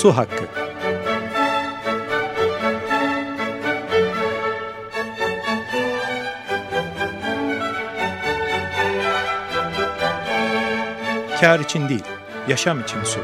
Su 0.00 0.16
Hakkı 0.16 0.44
Kar 11.40 11.60
için 11.60 11.88
değil, 11.88 12.04
yaşam 12.48 12.80
için 12.80 12.98
su. 13.04 13.20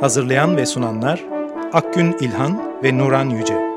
Hazırlayan 0.00 0.56
ve 0.56 0.66
sunanlar 0.66 1.24
Akgün 1.72 2.16
İlhan 2.20 2.82
ve 2.82 2.98
Nuran 2.98 3.28
Yüce. 3.28 3.67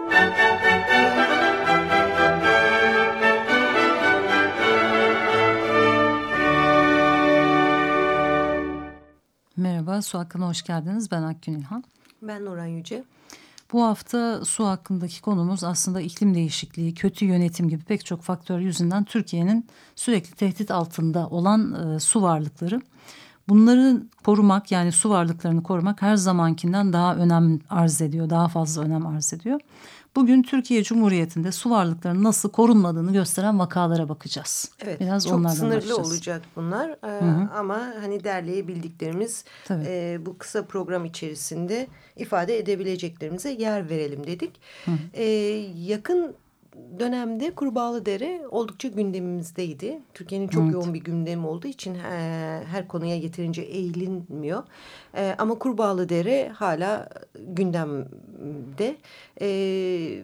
Merhaba, 10.01 10.09
Su 10.09 10.19
Hakkı'na 10.19 10.47
hoş 10.47 10.61
geldiniz. 10.61 11.11
Ben 11.11 11.23
Akgün 11.23 11.53
İlhan. 11.53 11.83
Ben 12.21 12.45
Nuran 12.45 12.65
Yüce. 12.65 13.03
Bu 13.73 13.83
hafta 13.83 14.45
su 14.45 14.65
hakkındaki 14.67 15.21
konumuz 15.21 15.63
aslında 15.63 16.01
iklim 16.01 16.35
değişikliği, 16.35 16.93
kötü 16.93 17.25
yönetim 17.25 17.69
gibi 17.69 17.83
pek 17.83 18.05
çok 18.05 18.21
faktör 18.21 18.59
yüzünden 18.59 19.03
Türkiye'nin 19.03 19.65
sürekli 19.95 20.35
tehdit 20.35 20.71
altında 20.71 21.27
olan 21.27 21.73
e, 21.95 21.99
su 21.99 22.21
varlıkları. 22.21 22.81
Bunları 23.49 24.03
korumak 24.23 24.71
yani 24.71 24.91
su 24.91 25.09
varlıklarını 25.09 25.63
korumak 25.63 26.01
her 26.01 26.15
zamankinden 26.15 26.93
daha 26.93 27.15
önem 27.15 27.59
arz 27.69 28.01
ediyor, 28.01 28.29
daha 28.29 28.47
fazla 28.47 28.81
önem 28.81 29.07
arz 29.07 29.33
ediyor. 29.33 29.59
Bugün 30.15 30.43
Türkiye 30.43 30.83
Cumhuriyeti'nde 30.83 31.51
su 31.51 31.69
varlıklarının 31.69 32.23
nasıl 32.23 32.49
korunmadığını 32.49 33.13
gösteren 33.13 33.59
vakalara 33.59 34.09
bakacağız. 34.09 34.71
Evet, 34.83 34.99
Biraz 34.99 35.23
çok 35.27 35.33
onlardan 35.33 35.55
sınırlı 35.55 35.75
başlayacağız. 35.75 36.11
olacak 36.11 36.41
bunlar 36.55 36.89
ee, 36.89 37.07
Hı 37.25 37.29
hı. 37.29 37.49
ama 37.55 37.93
hani 38.01 38.23
derleyebildiklerimiz 38.23 39.45
Tabii. 39.65 39.83
e, 39.87 40.19
bu 40.25 40.37
kısa 40.37 40.65
program 40.65 41.05
içerisinde 41.05 41.87
ifade 42.17 42.57
edebileceklerimize 42.57 43.49
yer 43.51 43.89
verelim 43.89 44.27
dedik. 44.27 44.51
Hı 44.85 44.91
hı. 44.91 44.95
Ee, 45.13 45.23
yakın 45.85 46.35
dönemde 46.99 47.51
Kurbağalıdere 47.55 48.41
oldukça 48.51 48.87
gündemimizdeydi. 48.87 49.99
Türkiye'nin 50.13 50.47
çok 50.47 50.63
Evet. 50.63 50.73
yoğun 50.73 50.93
bir 50.93 50.99
gündemi 51.03 51.47
olduğu 51.47 51.67
için 51.67 51.95
e, 51.95 51.99
her 52.71 52.87
konuya 52.87 53.15
yeterince 53.15 53.61
eğilinmiyor. 53.61 54.63
E, 55.17 55.35
ama 55.37 55.59
Kurbağalıdere 55.59 56.49
hala 56.49 57.09
gündemde. 57.47 58.95
E, 59.41 60.23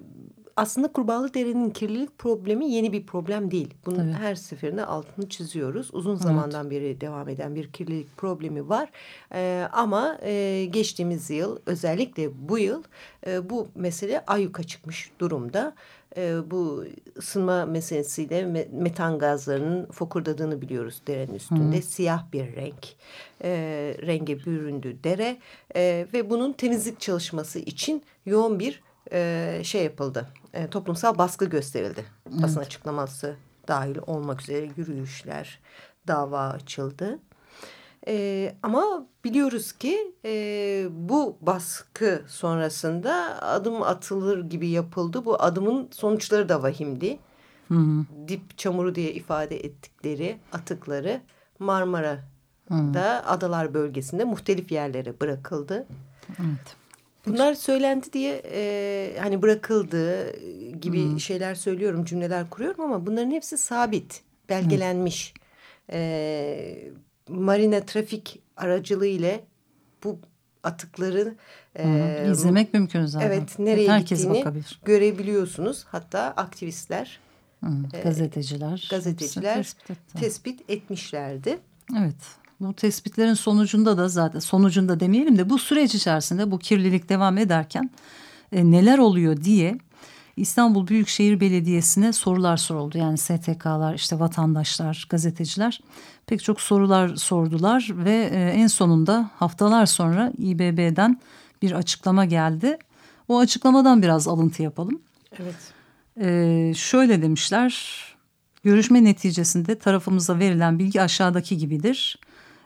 aslında 0.56 0.92
Kurbağalıdere'nin 0.92 1.70
kirlilik 1.70 2.18
problemi 2.18 2.72
yeni 2.72 2.92
bir 2.94 3.06
problem 3.06 3.52
değil. 3.52 3.74
Bunun 3.86 3.96
Tabii. 3.96 4.12
her 4.12 4.36
seferinde 4.36 4.86
altını 4.86 5.30
çiziyoruz. 5.30 5.90
Uzun 5.94 6.16
zamandan 6.16 6.70
beri 6.72 7.02
devam 7.02 7.30
eden 7.30 7.56
bir 7.56 7.72
kirlilik 7.72 8.18
problemi 8.18 8.70
var. 8.70 8.90
Ama 9.72 10.18
e, 10.24 10.66
geçtiğimiz 10.66 11.30
yıl 11.30 11.60
özellikle 11.66 12.50
bu 12.50 12.58
yıl 12.58 12.84
e, 13.28 13.50
bu 13.50 13.68
mesele 13.76 14.24
ayyuka 14.26 14.64
çıkmış 14.64 15.12
durumda. 15.20 15.76
E, 16.18 16.52
bu 16.52 16.86
ısınma 17.18 17.66
meselesiyle 17.66 18.42
me- 18.42 18.68
metan 18.72 19.20
gazlarının 19.20 19.86
fokurdadığını 19.86 20.62
biliyoruz 20.62 21.02
derenin 21.08 21.34
üstünde. 21.34 21.82
Siyah 21.82 22.32
bir 22.34 22.56
renk. 22.56 22.96
E, 23.44 23.50
renge 24.02 24.46
büründü 24.46 24.98
dere 25.04 25.38
E, 25.76 26.08
ve 26.14 26.30
bunun 26.30 26.54
temizlik 26.54 27.00
çalışması 27.00 27.60
için 27.60 28.04
yoğun 28.26 28.60
bir 28.60 28.82
e, 29.12 29.62
şey 29.64 29.84
yapıldı. 29.84 30.28
E, 30.54 30.68
toplumsal 30.68 31.18
baskı 31.18 31.46
gösterildi. 31.46 32.06
Basın 32.26 32.60
açıklaması 32.60 33.36
dahil 33.68 33.98
olmak 34.08 34.42
üzere 34.42 34.70
yürüyüşler, 34.78 35.60
dava 36.08 36.40
açıldı. 36.50 37.20
E, 38.08 38.56
ama 38.64 39.08
biliyoruz 39.24 39.72
ki 39.72 40.14
e, 40.26 40.86
bu 40.92 41.38
baskı 41.42 42.22
sonrasında 42.28 43.42
adım 43.42 43.82
atılır 43.84 44.50
gibi 44.50 44.70
yapıldı. 44.70 45.26
Bu 45.26 45.42
adımın 45.42 45.88
sonuçları 45.92 46.50
da 46.50 46.64
vahimdi. 46.64 47.20
Hı 47.68 47.74
hı. 47.74 48.06
Dip 48.28 48.58
çamuru 48.58 48.96
diye 48.96 49.14
ifade 49.14 49.58
ettikleri 49.58 50.38
atıkları 50.54 51.22
Marmara'da 51.60 53.26
adalar 53.28 53.74
bölgesinde 53.74 54.24
muhtelif 54.24 54.72
yerlere 54.72 55.20
bırakıldı. 55.22 55.88
Evet. 56.30 56.76
Bunlar 57.26 57.54
söylendi 57.54 58.14
diye 58.14 58.42
e, 58.52 59.20
hani 59.20 59.42
bırakıldı 59.42 60.32
gibi 60.82 61.20
şeyler 61.20 61.56
söylüyorum, 61.56 62.06
cümleler 62.06 62.50
kuruyorum 62.50 62.84
ama 62.84 63.06
bunların 63.06 63.32
hepsi 63.32 63.58
sabit, 63.58 64.22
belgelenmiş. 64.50 65.34
E, 65.92 66.92
marina 67.30 67.80
trafik 67.86 68.40
aracılığı 68.58 69.08
ile 69.08 69.44
bu 70.04 70.20
atıkları 70.64 71.36
hı. 71.78 72.32
İzlemek 72.32 72.74
mümkün 72.74 73.06
zaten. 73.06 73.28
evet 73.28 73.60
nereye 73.60 73.92
Herkes 73.92 74.20
gittiğini 74.22 74.40
bakabilir. 74.40 74.80
görebiliyorsunuz. 74.86 75.86
Hatta 75.92 76.20
aktivistler, 76.38 77.20
Hı, 77.64 77.70
Gazeteciler. 78.04 78.88
gazeteciler 78.92 79.58
hepsi 79.58 79.76
tespit 79.78 79.90
etti. 79.92 80.18
tespit 80.20 80.70
etmişlerdi. 80.70 81.60
Evet. 82.00 82.16
Bu 82.60 82.74
tespitlerin 82.74 83.34
sonucunda 83.34 83.98
da 83.98 84.10
zaten 84.10 84.40
sonucunda 84.40 85.00
demeyelim 85.00 85.38
de 85.38 85.50
bu 85.50 85.60
süreç 85.60 85.96
içerisinde 85.96 86.52
bu 86.52 86.60
kirlilik 86.60 87.10
devam 87.10 87.38
ederken 87.38 87.90
e, 88.52 88.72
neler 88.72 88.98
oluyor 88.98 89.44
diye 89.44 89.78
İstanbul 90.38 90.88
Büyükşehir 90.88 91.40
Belediyesi'ne 91.40 92.14
sorular 92.14 92.58
soruldu. 92.58 92.98
Yani 92.98 93.18
STK'lar, 93.18 93.94
işte 93.94 94.20
vatandaşlar, 94.20 95.08
gazeteciler 95.10 95.82
pek 96.26 96.44
çok 96.44 96.62
sorular 96.62 97.16
sordular 97.16 97.90
ve 97.94 98.30
e, 98.34 98.40
en 98.40 98.68
sonunda 98.68 99.30
haftalar 99.36 99.86
sonra 99.86 100.32
İBB'den 100.38 101.20
bir 101.62 101.72
açıklama 101.72 102.26
geldi. 102.26 102.78
O 103.28 103.40
açıklamadan 103.40 104.02
biraz 104.02 104.28
alıntı 104.28 104.64
yapalım. 104.64 105.02
Evet. 105.40 105.56
Ee, 106.22 106.74
şöyle 106.76 107.22
demişler. 107.22 108.04
Görüşme 108.64 109.04
neticesinde 109.04 109.80
tarafımıza 109.80 110.40
verilen 110.40 110.80
bilgi 110.80 111.02
aşağıdaki 111.02 111.58
gibidir. 111.58 112.20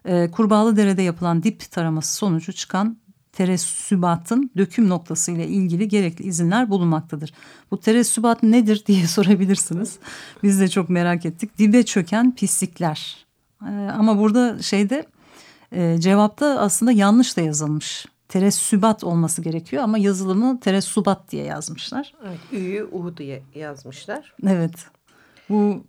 Ee, 0.06 0.32
Kurbağalıdere'de 0.32 1.02
yapılan 1.02 1.44
dip 1.44 1.72
taraması 1.72 2.16
sonucu 2.16 2.54
çıkan 2.54 2.98
teressübatın 3.32 4.52
döküm 4.58 4.90
noktası 4.90 5.32
ile 5.32 5.48
ilgili 5.48 5.88
gerekli 5.88 6.26
izinler 6.26 6.70
bulunmaktadır. 6.70 7.34
Bu 7.72 7.80
teressübat 7.80 8.44
nedir 8.44 8.84
diye 8.88 9.08
sorabilirsiniz. 9.08 10.00
Biz 10.44 10.60
de 10.60 10.68
çok 10.68 10.90
merak 10.90 11.26
ettik. 11.26 11.58
Dibe 11.58 11.84
çöken 11.84 12.36
pislikler. 12.36 13.26
Ee, 13.62 13.70
ama 13.70 14.20
burada 14.20 14.62
şeyde 14.62 15.06
e, 15.72 15.98
cevapta 16.00 16.60
aslında 16.60 16.92
yanlış 16.92 17.38
da 17.38 17.42
yazılmış. 17.42 18.06
Teressübat 18.30 19.04
olması 19.04 19.42
gerekiyor 19.42 19.84
ama 19.84 19.98
yazılımı 19.98 20.60
teressubat 20.60 21.32
diye 21.32 21.44
yazmışlar. 21.44 22.14
evet. 22.28 22.40
Ü'yü 22.52 22.84
U 22.84 23.18
diye 23.18 23.44
yazmışlar. 23.56 24.34
Evet. 24.48 24.74
Bu 25.50 25.84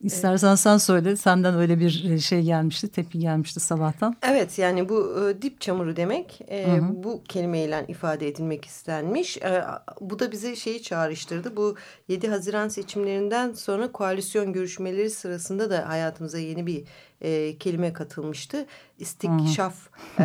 istersen 0.00 0.54
sen 0.54 0.78
söyle. 0.78 1.16
Senden 1.16 1.54
öyle 1.58 1.80
bir 1.80 2.18
şey 2.18 2.42
gelmişti, 2.42 2.88
tepki 2.88 3.18
gelmişti 3.18 3.60
sabahtan. 3.60 4.16
Evet 4.22 4.58
yani 4.58 4.88
bu 4.88 5.28
e, 5.30 5.42
dip 5.42 5.60
çamuru 5.60 5.96
demek 5.96 6.40
e, 6.48 6.66
Hı 6.66 6.76
hı. 6.76 7.04
bu 7.04 7.22
kelimeyle 7.24 7.84
ifade 7.88 8.28
edilmek 8.28 8.64
istenmiş. 8.64 9.36
E, 9.36 9.64
bu 10.00 10.18
da 10.18 10.32
bize 10.32 10.56
şeyi 10.56 10.82
çağrıştırdı. 10.82 11.56
Bu 11.56 11.76
7 12.08 12.28
Haziran 12.28 12.68
seçimlerinden 12.68 13.52
sonra 13.52 13.92
koalisyon 13.92 14.52
görüşmeleri 14.52 15.10
sırasında 15.10 15.70
da 15.70 15.88
hayatımıza 15.88 16.38
yeni 16.38 16.66
bir 16.66 16.84
e, 17.20 17.58
kelime 17.58 17.92
katılmıştı. 17.92 18.66
İstikşaf. 18.98 19.74
E, 20.20 20.24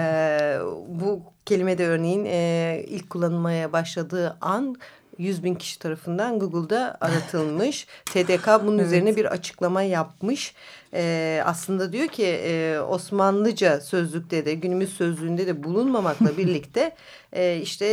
bu 0.88 1.24
kelime 1.46 1.78
de 1.78 1.88
örneğin 1.88 2.26
e, 2.26 2.84
ilk 2.88 3.10
kullanılmaya 3.10 3.74
başladığı 3.74 4.38
an 4.42 4.76
100 5.20 5.44
bin 5.44 5.56
kişi 5.56 5.80
tarafından 5.80 6.40
Google'da 6.40 6.98
aratılmış. 7.02 7.88
TDK 8.06 8.48
bunun 8.64 8.78
Evet. 8.78 8.88
üzerine 8.88 9.16
bir 9.16 9.26
açıklama 9.26 9.82
yapmış. 9.82 10.54
Ee, 10.94 11.42
aslında 11.46 11.94
diyor 11.94 12.08
ki 12.08 12.26
e, 12.26 12.80
Osmanlıca 12.80 13.82
sözlükte 13.82 14.46
de 14.46 14.54
günümüz 14.54 14.94
sözlüğünde 14.94 15.48
de 15.48 15.64
bulunmamakla 15.64 16.30
birlikte 16.38 16.96
e, 17.34 17.58
işte 17.58 17.86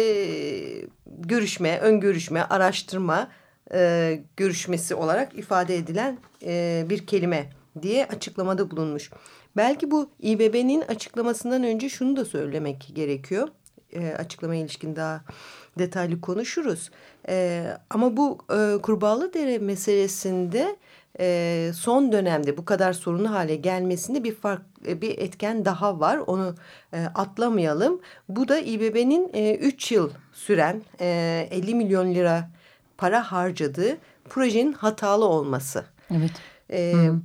görüşme, 1.06 1.78
ön 1.78 2.00
görüşme, 2.00 2.43
araştırma 2.43 3.29
e, 3.75 4.20
görüşmesi 4.37 4.94
olarak 4.94 5.38
ifade 5.38 5.76
edilen 5.76 6.19
e, 6.43 6.84
bir 6.88 7.06
kelime 7.06 7.50
diye 7.82 8.06
açıklamada 8.06 8.70
bulunmuş. 8.70 9.11
Belki 9.56 9.90
bu 9.90 10.11
İBB'nin 10.20 10.81
açıklamasından 10.81 11.64
önce 11.64 11.88
şunu 11.88 12.17
da 12.17 12.25
söylemek 12.25 12.90
gerekiyor. 12.94 13.49
E, 13.92 14.14
açıklamaya 14.14 14.60
ilişkin 14.60 14.96
daha 14.96 15.20
detaylı 15.78 16.20
konuşuruz. 16.20 16.90
E, 17.28 17.66
ama 17.90 18.16
bu 18.16 18.38
e, 18.50 18.82
Kurbağalıdere 18.82 19.58
meselesinde 19.58 20.76
e, 21.20 21.70
son 21.74 22.12
dönemde 22.12 22.56
bu 22.56 22.64
kadar 22.64 22.92
sorunlu 22.92 23.30
hale 23.30 23.56
gelmesinde 23.56 24.24
bir 24.24 24.34
fark 24.34 24.62
e, 24.86 25.00
bir 25.00 25.18
etken 25.18 25.64
daha 25.64 26.00
var. 26.00 26.16
Onu 26.18 26.54
e, 26.92 27.04
atlamayalım. 27.14 28.00
Bu 28.28 28.48
da 28.48 28.58
İBB'nin 28.58 29.28
3 29.58 29.92
yıl 29.92 30.10
süren 30.32 30.82
e, 31.00 31.48
50 31.50 31.74
milyon 31.74 32.14
lira 32.14 32.50
para 32.98 33.32
harcadığı 33.32 33.98
projenin 34.28 34.72
hatalı 34.72 35.24
olması. 35.24 35.84
Evet. 36.10 36.32
E, 36.70 36.92
hmm. 36.92 37.20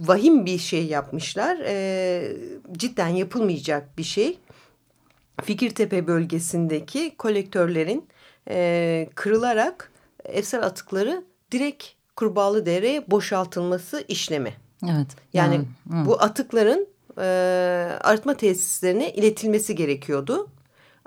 Vahim 0.00 0.46
bir 0.46 0.58
şey 0.58 0.86
yapmışlar. 0.86 1.58
E, 1.66 2.36
cidden 2.72 3.08
yapılmayacak 3.08 3.98
bir 3.98 4.04
şey. 4.04 4.38
Fikirtepe 5.42 6.06
bölgesindeki 6.06 7.16
kolektörlerin 7.16 8.08
e, 8.48 9.08
kırılarak 9.14 9.92
evsel 10.24 10.62
atıkları 10.62 11.24
direkt 11.52 11.84
Kurbağalı 12.16 12.66
Dere'ye 12.66 13.10
boşaltılması 13.10 14.04
işlemi. 14.08 14.54
Evet. 14.84 15.06
Yani, 15.32 15.54
yani 15.54 15.66
bu 16.06 16.22
atıkların 16.22 16.88
e, 17.18 17.22
arıtma 18.00 18.34
tesislerine 18.34 19.12
iletilmesi 19.12 19.74
gerekiyordu. 19.74 20.48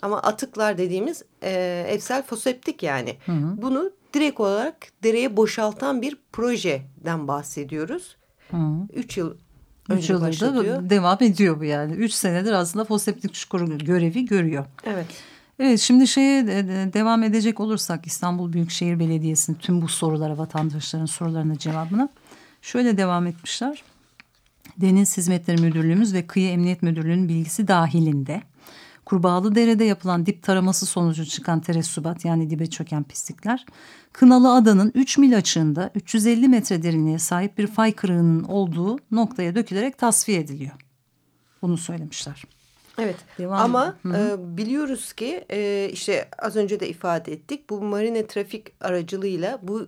Ama 0.01 0.21
atıklar 0.21 0.77
dediğimiz 0.77 1.23
e, 1.43 1.85
evsel 1.89 2.23
foseptik 2.23 2.83
yani. 2.83 3.17
Hı 3.25 3.31
hı. 3.31 3.61
Bunu 3.61 3.91
direkt 4.13 4.39
olarak 4.39 4.75
dereye 5.03 5.37
boşaltan 5.37 6.01
bir 6.01 6.17
projeden 6.31 7.27
bahsediyoruz. 7.27 8.17
Hı. 8.51 8.57
Üç 8.93 9.17
yıl 9.17 9.37
Üç 9.89 10.09
yıldır 10.09 10.39
da 10.39 10.89
devam 10.89 11.17
ediyor 11.21 11.59
bu 11.59 11.63
yani. 11.63 11.93
Üç 11.93 12.13
senedir 12.13 12.51
aslında 12.51 12.85
foseptik 12.85 13.33
çukuru 13.33 13.77
görevi 13.77 14.25
görüyor. 14.25 14.65
Evet. 14.85 15.05
Evet 15.59 15.79
şimdi 15.79 16.07
şeye 16.07 16.47
devam 16.93 17.23
edecek 17.23 17.59
olursak 17.59 18.07
İstanbul 18.07 18.53
Büyükşehir 18.53 18.99
Belediyesi'nin 18.99 19.57
tüm 19.57 19.81
bu 19.81 19.87
sorulara 19.87 20.37
vatandaşların 20.37 21.05
sorularına 21.05 21.57
cevabına 21.57 22.09
şöyle 22.61 22.97
devam 22.97 23.27
etmişler. 23.27 23.83
Deniz 24.77 25.17
Hizmetleri 25.17 25.61
Müdürlüğümüz 25.61 26.13
ve 26.13 26.27
Kıyı 26.27 26.49
Emniyet 26.49 26.83
Müdürlüğü'nün 26.83 27.29
bilgisi 27.29 27.67
dahilinde 27.67 28.41
Kurbağalı 29.09 29.55
Dere'de 29.55 29.83
yapılan 29.83 30.25
dip 30.25 30.43
taraması 30.43 30.85
sonucu 30.85 31.25
çıkan 31.25 31.59
teresubat 31.59 32.25
yani 32.25 32.49
dibe 32.49 32.65
çöken 32.65 33.03
pislikler 33.03 33.65
Kınalı 34.13 34.53
Adanın 34.53 34.91
3 34.95 35.17
mil 35.17 35.37
açığında 35.37 35.91
350 35.95 36.47
metre 36.47 36.83
derinliğe 36.83 37.19
sahip 37.19 37.57
bir 37.57 37.67
fay 37.67 37.93
kırığının 37.93 38.43
olduğu 38.43 38.97
noktaya 39.11 39.55
dökülerek 39.55 39.97
tasfiye 39.97 40.39
ediliyor. 40.39 40.71
Bunu 41.61 41.77
söylemişler. 41.77 42.43
Evet 42.97 43.15
Devam 43.37 43.59
ama 43.59 43.95
e, 44.05 44.57
biliyoruz 44.57 45.13
ki 45.13 45.45
e, 45.51 45.89
işte 45.93 46.29
az 46.39 46.55
önce 46.55 46.79
de 46.79 46.89
ifade 46.89 47.33
ettik 47.33 47.69
bu 47.69 47.81
marine 47.81 48.27
trafik 48.27 48.67
aracılığıyla 48.81 49.59
bu 49.61 49.87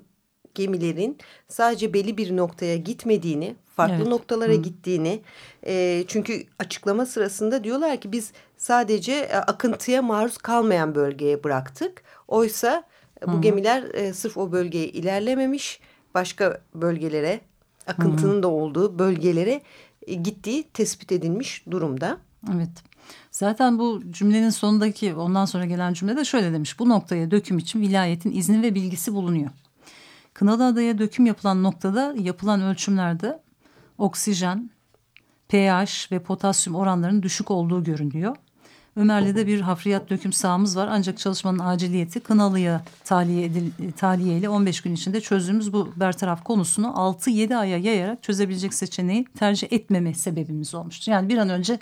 gemilerin 0.56 1.18
sadece 1.48 1.94
belli 1.94 2.18
bir 2.18 2.38
noktaya 2.38 2.78
gitmediğini 2.78 3.56
farklı 3.76 3.96
evet. 3.96 4.08
noktalara 4.08 4.52
Hı. 4.52 4.56
gittiğini 4.56 5.22
e, 5.66 6.04
çünkü 6.08 6.44
açıklama 6.60 7.06
sırasında 7.06 7.64
diyorlar 7.64 8.02
ki 8.02 8.12
biz 8.12 8.32
sadece 8.58 9.14
e, 9.14 9.36
akıntıya 9.36 10.02
maruz 10.02 10.38
kalmayan 10.38 10.96
bölgeye 10.96 11.44
bıraktık. 11.44 12.04
Oysa 12.28 12.84
e, 13.24 13.28
bu 13.28 13.38
Hı. 13.38 13.42
gemiler 13.42 13.84
e, 13.84 14.14
sırf 14.14 14.38
o 14.38 14.52
bölgeye 14.52 14.88
ilerlememiş 14.88 15.80
başka 16.14 16.62
bölgelere 16.76 17.42
akıntının 17.88 18.38
Hı. 18.38 18.44
da 18.44 18.48
olduğu 18.48 19.00
bölgelere 19.00 19.62
e, 20.08 20.14
gittiği 20.14 20.64
tespit 20.64 21.12
edilmiş 21.12 21.64
durumda. 21.72 22.18
Evet. 22.56 22.92
Zaten 23.32 23.80
bu 23.80 24.02
cümlenin 24.12 24.50
sonundaki 24.50 25.16
ondan 25.16 25.46
sonra 25.46 25.66
gelen 25.66 25.94
cümlede 25.94 26.26
şöyle 26.26 26.54
demiş. 26.54 26.80
Bu 26.80 26.90
noktaya 26.90 27.32
döküm 27.32 27.58
için 27.58 27.82
vilayetin 27.82 28.32
izni 28.32 28.62
ve 28.62 28.76
bilgisi 28.76 29.14
bulunuyor. 29.14 29.50
Kınalı 30.34 30.66
Adaya 30.66 30.98
döküm 30.98 31.26
yapılan 31.26 31.64
noktada 31.64 32.16
yapılan 32.20 32.62
ölçümlerde 32.62 33.42
oksijen, 33.98 34.70
pH 35.50 36.12
ve 36.12 36.20
potasyum 36.20 36.76
oranlarının 36.76 37.24
düşük 37.24 37.52
olduğu 37.52 37.84
görünüyor. 37.84 38.36
Ömerli'de 38.96 39.48
bir 39.48 39.62
hafriyat 39.62 40.10
döküm 40.10 40.34
sahamız 40.34 40.78
var 40.78 40.90
ancak 40.92 41.18
çalışmanın 41.18 41.60
aciliyeti 41.60 42.20
Kınalı'ya 42.20 42.84
tahliye, 43.04 43.46
edil, 43.46 43.72
tahliye 43.98 44.38
ile 44.38 44.50
15 44.50 44.82
gün 44.82 44.94
içinde 44.94 45.22
çözdüğümüz 45.22 45.74
bu 45.74 45.94
bertaraf 45.96 46.44
konusunu 46.44 46.88
6-7 46.88 47.56
aya 47.56 47.78
yayarak 47.78 48.24
çözebilecek 48.24 48.74
seçeneği 48.74 49.26
tercih 49.40 49.74
etmeme 49.74 50.14
sebebimiz 50.14 50.76
olmuştu. 50.76 51.12
Yani 51.12 51.30
bir 51.30 51.38
an 51.38 51.50
önce 51.50 51.80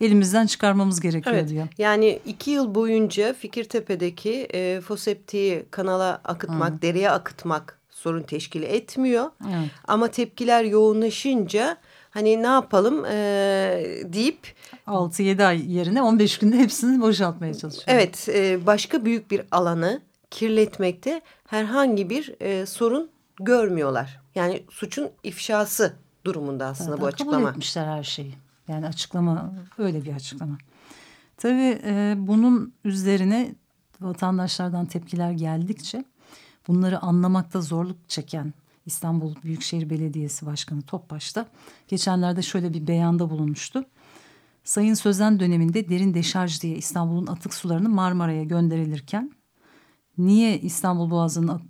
elimizden 0.00 0.46
çıkarmamız 0.46 1.00
gerekiyor 1.00 1.36
evet, 1.36 1.48
diyor. 1.48 1.68
Yani 1.78 2.20
iki 2.26 2.50
yıl 2.50 2.74
boyunca 2.74 3.32
Fikirtepe'deki 3.32 4.32
e, 4.54 4.80
foseptiği 4.80 5.64
kanala 5.70 6.20
akıtmak, 6.24 6.72
Hı. 6.72 6.82
dereye 6.82 7.10
akıtmak 7.10 7.77
sorun 7.98 8.22
teşkil 8.22 8.62
etmiyor. 8.62 9.30
Evet. 9.44 9.70
Ama 9.88 10.08
tepkiler 10.08 10.64
yoğunlaşınca 10.64 11.76
hani 12.10 12.42
ne 12.42 12.46
yapalım 12.46 13.04
e, 13.04 13.10
deyip 14.04 14.54
6-7 14.86 15.44
ay 15.44 15.72
yerine 15.72 16.02
15 16.02 16.38
günde 16.38 16.58
hepsini 16.58 17.00
boşaltmaya 17.00 17.54
çalışıyor. 17.54 17.84
Evet 17.86 18.28
e, 18.28 18.66
başka 18.66 19.04
büyük 19.04 19.30
bir 19.30 19.42
alanı 19.50 20.00
kirletmekte 20.30 21.20
herhangi 21.46 22.10
bir 22.10 22.34
e, 22.40 22.66
sorun 22.66 23.10
görmüyorlar. 23.40 24.20
Yani 24.34 24.62
suçun 24.70 25.10
ifşası 25.22 25.96
durumunda 26.24 26.66
aslında 26.66 26.90
Zaten 26.90 27.02
bu 27.02 27.06
açıklama. 27.06 27.38
Kabul 27.38 27.50
etmişler 27.50 27.86
her 27.86 28.04
şeyi. 28.04 28.34
Yani 28.68 28.86
açıklama 28.86 29.54
öyle 29.78 30.04
bir 30.04 30.14
açıklama. 30.14 30.58
Tabii 31.36 31.78
e, 31.84 32.14
bunun 32.16 32.74
üzerine 32.84 33.54
vatandaşlardan 34.00 34.86
tepkiler 34.86 35.30
geldikçe 35.30 36.04
bunları 36.68 37.02
anlamakta 37.02 37.60
zorluk 37.60 38.08
çeken 38.08 38.54
İstanbul 38.86 39.34
Büyükşehir 39.44 39.90
Belediyesi 39.90 40.46
Başkanı 40.46 40.82
Topbaş'ta 40.82 41.46
geçenlerde 41.88 42.42
şöyle 42.42 42.74
bir 42.74 42.86
beyanda 42.86 43.30
bulunmuştu. 43.30 43.84
Sayın 44.64 44.94
Sözen 44.94 45.40
döneminde 45.40 45.88
derin 45.88 46.14
deşarj 46.14 46.62
diye 46.62 46.76
İstanbul'un 46.76 47.26
atık 47.26 47.54
sularını 47.54 47.88
Marmara'ya 47.88 48.44
gönderilirken 48.44 49.32
niye 50.18 50.60
İstanbul 50.60 51.10
Boğazı'nın 51.10 51.62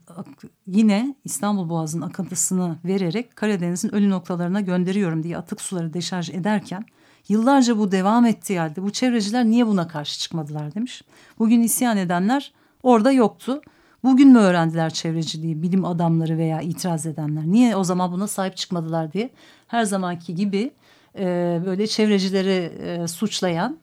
yine 0.66 1.14
İstanbul 1.24 1.68
Boğazı'nın 1.68 2.06
akıntısını 2.06 2.78
vererek 2.84 3.36
Karadeniz'in 3.36 3.94
ölü 3.94 4.10
noktalarına 4.10 4.60
gönderiyorum 4.60 5.22
diye 5.22 5.36
atık 5.36 5.60
suları 5.60 5.92
deşarj 5.92 6.30
ederken 6.30 6.84
yıllarca 7.28 7.78
bu 7.78 7.92
devam 7.92 8.26
ettiği 8.26 8.58
halde 8.58 8.82
bu 8.82 8.90
çevreciler 8.90 9.44
niye 9.44 9.66
buna 9.66 9.88
karşı 9.88 10.18
çıkmadılar 10.18 10.74
demiş. 10.74 11.02
Bugün 11.38 11.62
isyan 11.62 11.96
edenler 11.96 12.52
orada 12.82 13.12
yoktu. 13.12 13.60
Bugün 14.04 14.28
mü 14.28 14.38
öğrendiler 14.38 14.90
çevreciliği 14.90 15.62
bilim 15.62 15.84
adamları 15.84 16.38
veya 16.38 16.60
itiraz 16.60 17.06
edenler? 17.06 17.42
Niye 17.46 17.76
o 17.76 17.84
zaman 17.84 18.12
buna 18.12 18.26
sahip 18.26 18.56
çıkmadılar 18.56 19.12
diye 19.12 19.30
her 19.66 19.84
zamanki 19.84 20.34
gibi 20.34 20.70
e, 21.18 21.24
böyle 21.66 21.86
çevrecileri 21.86 22.72
e, 22.82 23.08
suçlayan 23.08 23.78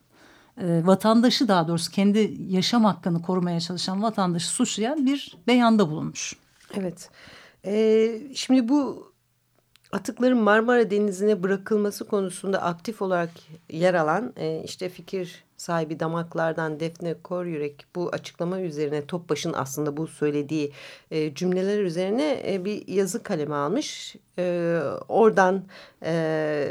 e, 0.62 0.85
vatandaşı 0.85 1.47
daha 1.47 1.67
doğrusu 1.67 1.91
kendi 1.91 2.38
yaşam 2.50 2.85
hakkını 2.85 3.21
korumaya 3.21 3.59
çalışan 3.59 4.03
vatandaşı 4.03 4.47
suçlayan 4.47 5.06
bir 5.06 5.38
beyanda 5.47 5.89
bulunmuş. 5.89 6.35
Evet. 6.73 7.09
Ee, 7.65 8.21
şimdi 8.35 8.69
bu 8.69 9.12
atıkların 9.91 10.38
Marmara 10.38 10.91
Denizi'ne 10.91 11.43
bırakılması 11.43 12.07
konusunda 12.07 12.62
aktif 12.62 13.01
olarak 13.01 13.29
yer 13.69 13.93
alan 13.93 14.34
e, 14.38 14.63
işte 14.65 14.89
fikir 14.89 15.45
sahibi 15.57 16.00
damaklardan 16.00 16.79
Defne 16.79 17.13
Koryürek 17.24 17.85
bu 17.95 18.09
açıklama 18.09 18.62
üzerine 18.62 19.05
Topbaş'ın 19.05 19.53
aslında 19.53 19.97
bu 19.97 20.07
söylediği 20.07 20.71
e, 21.12 21.33
cümleler 21.35 21.79
üzerine 21.79 22.43
e, 22.47 22.65
bir 22.65 22.88
yazı 22.88 23.24
kaleme 23.24 23.55
almış. 23.55 24.15
E, 24.39 24.77
oradan 25.07 25.63
e, 26.05 26.67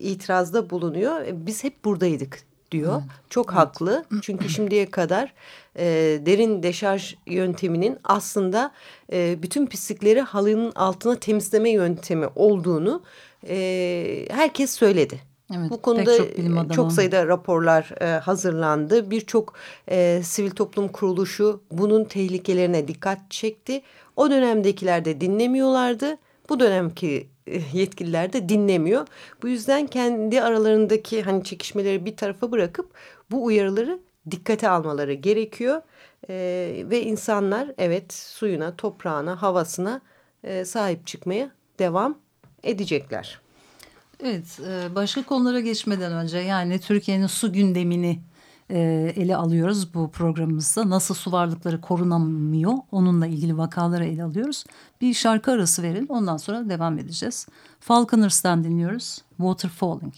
itirazda 0.00 0.70
bulunuyor. 0.70 1.20
E, 1.20 1.46
biz 1.46 1.64
hep 1.64 1.84
buradaydık 1.84 2.38
diyor. 2.72 2.92
Evet. 2.92 3.30
Çok 3.30 3.46
evet. 3.48 3.58
haklı. 3.58 4.04
Çünkü 4.22 4.48
şimdiye 4.48 4.90
kadar 4.90 5.32
e, 5.76 5.86
derin 6.26 6.62
deşarj 6.62 7.14
yönteminin 7.26 7.98
aslında 8.04 8.72
e, 9.12 9.42
bütün 9.42 9.66
pislikleri 9.66 10.20
halının 10.20 10.72
altına 10.74 11.16
temizleme 11.16 11.70
yöntemi 11.70 12.26
olduğunu 12.34 13.02
e, 13.48 14.28
herkes 14.30 14.70
söyledi. 14.70 15.20
Evet, 15.56 15.70
Bu 15.70 15.82
konuda 15.82 16.16
çok, 16.16 16.74
çok 16.74 16.92
sayıda 16.92 17.26
raporlar 17.26 17.94
e, 18.00 18.18
hazırlandı. 18.18 19.10
Birçok 19.10 19.54
e, 19.90 20.20
sivil 20.24 20.50
toplum 20.50 20.88
kuruluşu 20.88 21.62
bunun 21.70 22.04
tehlikelerine 22.04 22.88
dikkat 22.88 23.30
çekti. 23.30 23.82
O 24.16 24.30
dönemdekiler 24.30 25.04
de 25.04 25.20
dinlemiyorlardı. 25.20 26.18
Bu 26.48 26.60
dönemki 26.60 27.28
e, 27.46 27.60
yetkililer 27.72 28.32
de 28.32 28.48
dinlemiyor. 28.48 29.06
Bu 29.42 29.48
yüzden 29.48 29.86
kendi 29.86 30.42
aralarındaki 30.42 31.22
hani 31.22 31.44
çekişmeleri 31.44 32.04
bir 32.04 32.16
tarafa 32.16 32.50
bırakıp 32.52 32.90
bu 33.30 33.44
uyarıları 33.44 34.00
dikkate 34.30 34.68
almaları 34.68 35.12
gerekiyor. 35.12 35.82
E, 36.28 36.34
ve 36.90 37.02
insanlar 37.02 37.70
evet 37.78 38.12
suyuna, 38.12 38.76
toprağına, 38.76 39.42
havasına 39.42 40.00
e, 40.44 40.64
sahip 40.64 41.06
çıkmaya 41.06 41.50
devam 41.78 42.18
edecekler. 42.62 43.40
Evet, 44.20 44.60
e, 44.68 44.94
başka 44.94 45.22
konulara 45.22 45.60
geçmeden 45.60 46.12
önce 46.12 46.38
yani 46.38 46.80
Türkiye'nin 46.80 47.26
su 47.26 47.52
gündemini 47.52 48.20
e, 48.70 48.78
ele 49.16 49.36
alıyoruz 49.36 49.94
bu 49.94 50.10
programımızda. 50.10 50.90
Nasıl 50.90 51.14
su 51.14 51.32
varlıkları 51.32 51.80
korunamıyor 51.80 52.72
onunla 52.92 53.26
ilgili 53.26 53.58
vakaları 53.58 54.04
ele 54.04 54.24
alıyoruz. 54.24 54.64
Bir 55.00 55.14
şarkı 55.14 55.52
arası 55.52 55.82
verin 55.82 56.06
ondan 56.06 56.36
sonra 56.36 56.68
devam 56.68 56.98
edeceğiz. 56.98 57.46
Falconers'tan 57.80 58.64
dinliyoruz 58.64 59.18
Water 59.36 59.68
Falling. 59.68 60.14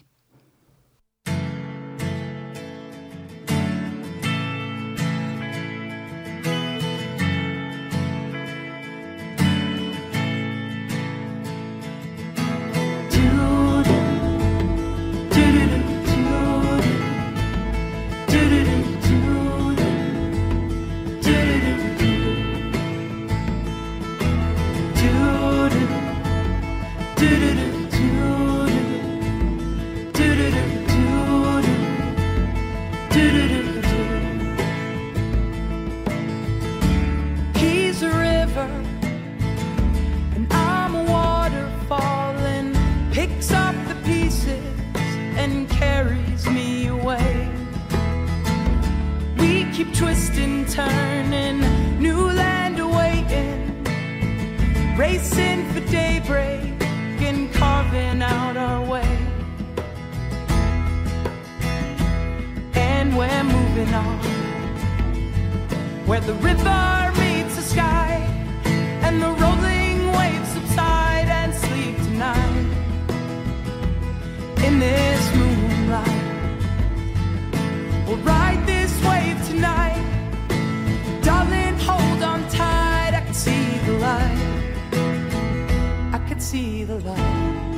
I 86.13 86.19
can 86.27 86.41
see 86.41 86.83
the 86.85 86.97
light. 86.97 87.70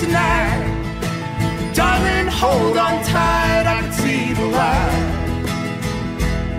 Tonight. 0.00 1.72
Darling, 1.74 2.28
hold 2.28 2.76
on 2.78 3.04
tight. 3.04 3.64
I 3.66 3.82
could 3.82 3.94
see 3.94 4.32
the 4.32 4.46
light. 4.46 5.08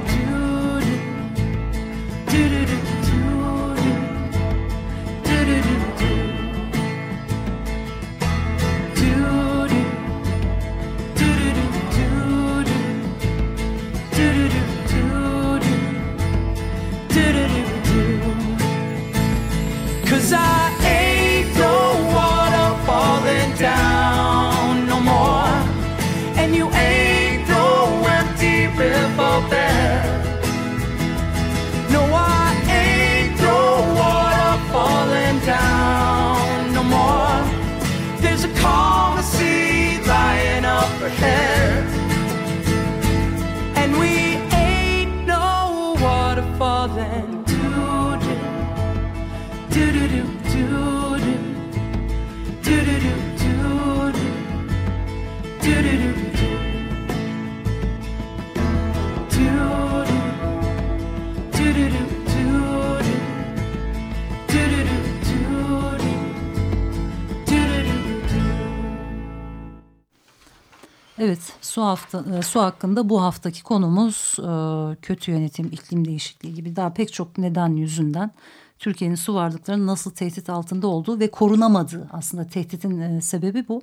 Evet, 71.22 71.54
su 71.62 71.82
hafta 71.82 72.26
e, 72.38 72.42
su 72.42 72.60
hakkında 72.60 73.10
bu 73.10 73.22
haftaki 73.22 73.64
konumuz 73.64 74.38
e, 74.40 74.96
kötü 75.02 75.32
yönetim, 75.32 75.66
iklim 75.66 76.06
değişikliği 76.06 76.54
gibi 76.54 76.76
daha 76.76 76.94
pek 76.94 77.14
çok 77.14 77.38
neden 77.38 77.76
yüzünden 77.76 78.32
Türkiye'nin 78.80 79.16
su 79.16 79.36
varlıklarının 79.36 79.88
nasıl 79.88 80.12
tehdit 80.12 80.50
altında 80.50 80.88
olduğu 80.88 81.20
ve 81.20 81.32
korunamadığı 81.32 82.08
aslında 82.12 82.48
tehditin 82.48 83.00
e, 83.00 83.22
sebebi 83.22 83.68
bu. 83.68 83.82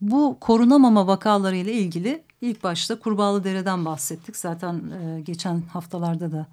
Bu 0.00 0.36
korunamama 0.40 1.06
vakaları 1.06 1.56
ile 1.56 1.72
ilgili 1.72 2.22
ilk 2.40 2.62
başta 2.64 2.98
Kurbağalı 2.98 3.44
Dere'den 3.44 3.84
bahsettik. 3.84 4.36
Zaten 4.36 4.82
geçen 5.24 5.60
haftalarda 5.60 6.32
da 6.32 6.46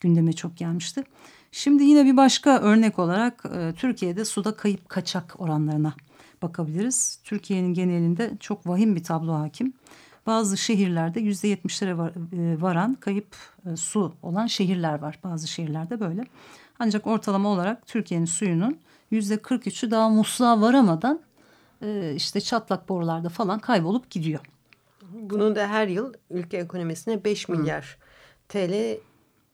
gündeme 0.00 0.32
çok 0.32 0.56
gelmişti. 0.56 1.04
Şimdi 1.52 1.82
yine 1.82 2.04
bir 2.04 2.16
başka 2.16 2.58
örnek 2.58 2.98
olarak 2.98 3.44
Türkiye'de 3.76 4.24
suda 4.24 4.56
kayıp 4.56 4.88
kaçak 4.88 5.40
oranlarına 5.40 5.94
bakabiliriz. 6.42 7.18
Türkiye'nin 7.24 7.74
genelinde 7.74 8.30
çok 8.40 8.66
vahim 8.66 8.96
bir 8.96 9.04
tablo 9.04 9.32
hakim. 9.32 9.72
Bazı 10.26 10.56
şehirlerde 10.56 11.20
yüzde 11.20 11.48
yetmişlere 11.48 11.90
e, 11.90 12.62
varan 12.62 12.94
kayıp 12.94 13.36
e, 13.66 13.76
su 13.76 14.14
olan 14.22 14.46
şehirler 14.46 14.98
var. 14.98 15.18
Bazı 15.24 15.48
şehirlerde 15.48 16.00
böyle. 16.00 16.24
Ancak 16.78 17.06
ortalama 17.06 17.48
olarak 17.48 17.86
Türkiye'nin 17.86 18.26
suyunun 18.26 18.78
yüzde 19.10 19.34
43'ü 19.34 19.90
daha 19.90 20.08
musluğa 20.08 20.60
varamadan 20.60 21.20
e, 21.82 22.12
işte 22.16 22.40
çatlak 22.40 22.88
borularda 22.88 23.28
falan 23.28 23.58
kaybolup 23.58 24.10
gidiyor. 24.10 24.40
Bunun 25.12 25.56
da 25.56 25.68
her 25.68 25.88
yıl 25.88 26.14
ülke 26.30 26.56
ekonomisine 26.56 27.24
5 27.24 27.48
milyar 27.48 27.98
Hı. 28.00 28.48
TL 28.48 29.00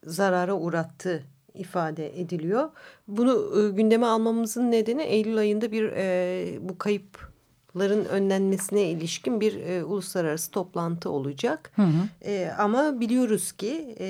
zarara 0.04 0.54
uğrattığı 0.54 1.22
ifade 1.56 2.20
ediliyor. 2.20 2.70
Bunu 3.08 3.60
e, 3.60 3.70
gündeme 3.70 4.06
almamızın 4.06 4.70
nedeni 4.70 5.02
Eylül 5.02 5.38
ayında 5.38 5.72
bir 5.72 5.92
e, 5.96 6.58
bu 6.60 6.78
kayıpların 6.78 8.04
önlenmesine 8.04 8.82
ilişkin 8.82 9.40
bir 9.40 9.60
e, 9.60 9.84
uluslararası 9.84 10.50
toplantı 10.50 11.10
olacak. 11.10 11.72
Hı 11.76 11.82
hı. 11.82 12.30
E, 12.30 12.50
ama 12.58 13.00
biliyoruz 13.00 13.52
ki 13.52 13.96
e, 14.00 14.08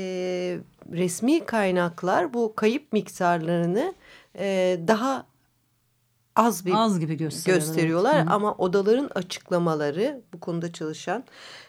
resmi 0.93 1.45
kaynaklar 1.45 2.35
bu 2.35 2.53
kayıp 2.57 2.93
miktarlarını 2.93 3.95
e, 4.39 4.79
daha 4.89 5.27
az 6.37 6.67
bir 6.67 6.73
az 6.75 7.01
gibi 7.01 7.17
gösteriyorlar, 7.17 7.67
gösteriyorlar 7.67 8.17
evet. 8.17 8.27
ama 8.31 8.55
odaların 8.55 9.11
açıklamaları 9.15 10.21
bu 10.35 10.41
konuda 10.41 10.73
çalışan 10.73 11.25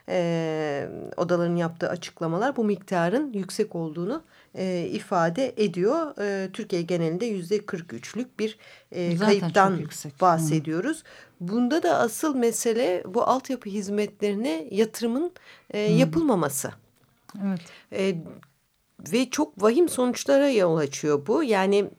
e, 0.10 0.90
odaların 1.18 1.56
yaptığı 1.56 1.90
açıklamalar 1.90 2.56
bu 2.56 2.64
miktarın 2.64 3.34
yüksek 3.34 3.76
olduğunu 3.76 4.24
e, 4.56 4.90
ifade 4.92 5.54
ediyor. 5.58 6.18
E, 6.22 6.52
Türkiye 6.52 6.82
genelinde 6.82 7.26
yüzde 7.26 7.58
43'lük 7.58 8.28
bir 8.40 8.58
e, 8.92 9.18
kayıptan 9.18 9.80
bahsediyoruz. 10.22 10.98
Hı. 10.98 11.04
Bunda 11.40 11.84
da 11.84 11.98
asıl 11.98 12.36
mesele 12.36 13.04
bu 13.08 13.24
altyapı 13.24 13.70
hizmetlerine 13.70 14.68
yatırımın 14.72 15.32
e, 15.72 15.80
yapılmaması. 15.80 16.72
Evet. 17.46 17.62
E, 17.92 18.16
ve 19.12 19.30
çok 19.30 19.64
vahim 19.64 19.90
sonuçlara 19.90 20.50
yol 20.50 20.78
açıyor 20.78 21.28
bu. 21.28 21.44
Yani 21.44 21.90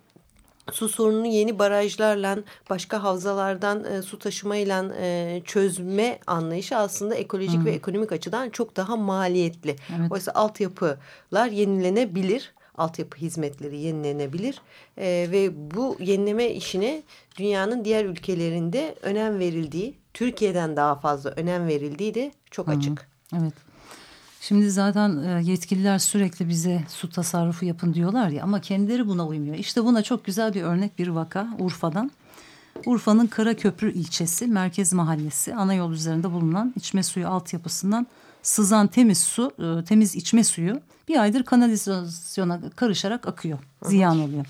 su 0.72 0.88
sorununu 0.88 1.26
yeni 1.26 1.58
barajlarla 1.58 2.38
başka 2.70 3.02
havzalardan 3.02 3.84
e, 3.84 4.02
su 4.02 4.18
taşımayla 4.18 4.94
e, 5.00 5.40
çözme 5.44 6.18
anlayışı 6.26 6.76
aslında 6.76 7.14
ekolojik 7.14 7.58
hmm. 7.58 7.64
ve 7.64 7.70
ekonomik 7.70 8.12
açıdan 8.12 8.50
çok 8.50 8.76
daha 8.76 8.96
maliyetli. 8.96 9.76
Evet. 9.98 10.12
Oysa 10.12 10.32
altyapılar 10.32 11.46
yenilenebilir 11.50 12.54
altyapı 12.78 13.16
hizmetleri 13.16 13.78
yenilenebilir 13.78 14.60
e, 14.98 15.28
ve 15.32 15.70
bu 15.74 15.96
yenileme 16.00 16.50
işine 16.50 17.02
dünyanın 17.38 17.84
diğer 17.84 18.04
ülkelerinde 18.04 18.94
önem 19.02 19.38
verildiği, 19.38 19.94
Türkiye'den 20.14 20.76
daha 20.76 20.94
fazla 20.94 21.30
önem 21.30 21.66
verildiği 21.66 22.14
de 22.14 22.32
çok 22.50 22.66
Hı 22.66 22.70
-hı. 22.70 22.78
açık. 22.78 23.08
Evet. 23.40 23.67
Şimdi 24.40 24.70
zaten 24.70 25.22
e, 25.22 25.42
yetkililer 25.42 25.98
sürekli 25.98 26.48
bize 26.48 26.84
su 26.88 27.10
tasarrufu 27.10 27.64
yapın 27.64 27.94
diyorlar 27.94 28.28
ya 28.28 28.42
ama 28.42 28.60
kendileri 28.60 29.08
buna 29.08 29.26
uymuyor. 29.26 29.56
İşte 29.56 29.84
buna 29.84 30.02
çok 30.02 30.24
güzel 30.24 30.54
bir 30.54 30.62
örnek 30.62 30.98
bir 30.98 31.08
vaka 31.08 31.48
Urfa'dan. 31.58 32.10
Urfa'nın 32.86 33.26
Karaköprü 33.26 33.92
ilçesi 33.92 34.46
Merkez 34.46 34.92
Mahallesi 34.92 35.54
ana 35.54 35.74
yol 35.74 35.92
üzerinde 35.92 36.32
bulunan 36.32 36.72
içme 36.76 37.02
suyu 37.02 37.28
altyapısından 37.28 38.06
sızan 38.42 38.86
temiz 38.86 39.18
su, 39.18 39.52
e, 39.58 39.84
temiz 39.84 40.14
içme 40.14 40.44
suyu 40.44 40.80
bir 41.08 41.16
aydır 41.16 41.42
kanalizasyona 41.42 42.60
karışarak 42.76 43.28
akıyor. 43.28 43.58
Ziyan 43.82 44.20
oluyor. 44.20 44.46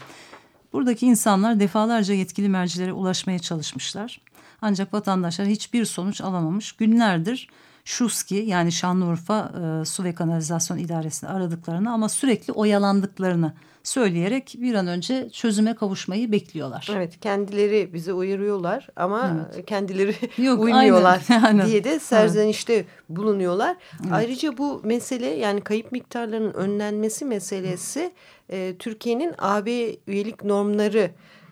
Buradaki 0.73 1.07
insanlar 1.07 1.61
defalarca 1.61 2.14
yetkili 2.14 2.49
mercilere 2.49 2.92
ulaşmaya 2.92 3.38
çalışmışlar. 3.38 4.21
Ancak 4.62 4.95
vatandaşlar 4.95 5.47
hiçbir 5.47 5.85
sonuç 5.85 6.21
alamamış. 6.21 6.73
Günlerdir 6.73 7.49
Şuski 7.88 8.35
yani 8.35 8.73
Şanlıurfa 8.73 9.52
e, 9.83 9.85
Su 9.85 10.04
ve 10.04 10.14
Kanalizasyon 10.14 10.78
İdaresi'ni 10.78 11.30
aradıklarını 11.30 11.92
ama 11.92 12.09
sürekli 12.09 12.52
oyalandıklarını 12.52 13.52
söyleyerek 13.83 14.54
bir 14.59 14.75
an 14.75 14.87
önce 14.87 15.30
çözüme 15.30 15.75
kavuşmayı 15.75 16.33
bekliyorlar. 16.33 16.88
Evet 16.92 17.21
kendileri 17.21 17.90
bizi 17.92 18.12
uyarıyorlar 18.12 18.88
ama 18.97 19.47
evet. 19.54 19.66
kendileri 19.66 20.14
Yok, 20.42 20.61
uymuyorlar 20.61 21.23
aynen, 21.45 21.66
diye 21.66 21.85
de 21.85 21.99
serzenişte 21.99 22.75
evet. 22.75 22.87
bulunuyorlar. 23.09 23.76
Evet. 24.00 24.12
Ayrıca 24.12 24.59
bu 24.59 24.80
mesele 24.85 25.26
yani 25.26 25.61
kayıp 25.61 25.92
miktarlarının 25.92 26.52
önlenmesi 26.52 27.25
meselesi 27.25 28.12
e, 28.50 28.75
Türkiye'nin 28.78 29.35
AB 29.38 29.97
üyelik 30.07 30.45
normları 30.45 31.11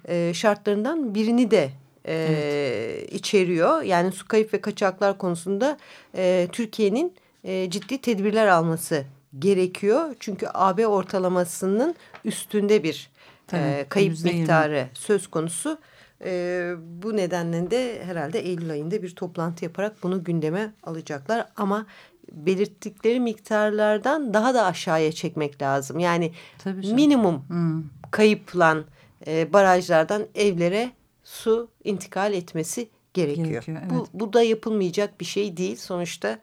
e, 0.08 0.34
şartlarından 0.34 1.14
birini 1.14 1.50
de 1.50 1.70
e, 2.06 2.14
evet. 2.14 3.12
içeriyor. 3.12 3.82
Yani 3.82 4.12
su 4.12 4.28
kayıp 4.28 4.54
ve 4.54 4.60
kaçaklar 4.60 5.18
konusunda 5.18 5.78
e, 6.16 6.48
Türkiye'nin 6.52 7.14
e, 7.44 7.70
ciddi 7.70 8.00
tedbirler 8.00 8.46
alması 8.46 9.04
gerekiyor. 9.38 10.14
Çünkü 10.20 10.46
AB 10.54 10.86
ortalamasının 10.86 11.94
üstünde 12.24 12.82
bir 12.82 13.10
Tabii, 13.46 13.60
e, 13.60 13.86
kayıp 13.88 14.24
miktarı 14.24 14.88
söz 14.94 15.26
konusu. 15.26 15.78
E, 16.24 16.72
bu 16.80 17.16
nedenle 17.16 17.70
de 17.70 18.04
herhalde 18.04 18.38
Eylül 18.40 18.70
ayında 18.70 19.02
bir 19.02 19.14
toplantı 19.14 19.64
yaparak 19.64 20.02
bunu 20.02 20.24
gündeme 20.24 20.72
alacaklar. 20.82 21.46
Ama 21.56 21.86
belirttikleri 22.32 23.20
miktarlardan 23.20 24.34
daha 24.34 24.54
da 24.54 24.64
aşağıya 24.64 25.12
çekmek 25.12 25.62
lazım. 25.62 25.98
Yani 25.98 26.32
Tabii 26.58 26.94
minimum 26.94 27.44
hmm. 27.48 27.82
kayıplan 28.10 28.84
e, 29.26 29.52
barajlardan 29.52 30.26
evlere 30.34 30.90
su 31.26 31.70
intikal 31.84 32.32
etmesi 32.32 32.88
gerekiyor. 33.14 33.48
gerekiyor 33.48 33.78
evet. 33.80 33.90
bu, 33.90 34.06
bu 34.12 34.32
da 34.32 34.42
yapılmayacak 34.42 35.20
bir 35.20 35.24
şey 35.24 35.56
değil. 35.56 35.76
Sonuçta 35.76 36.38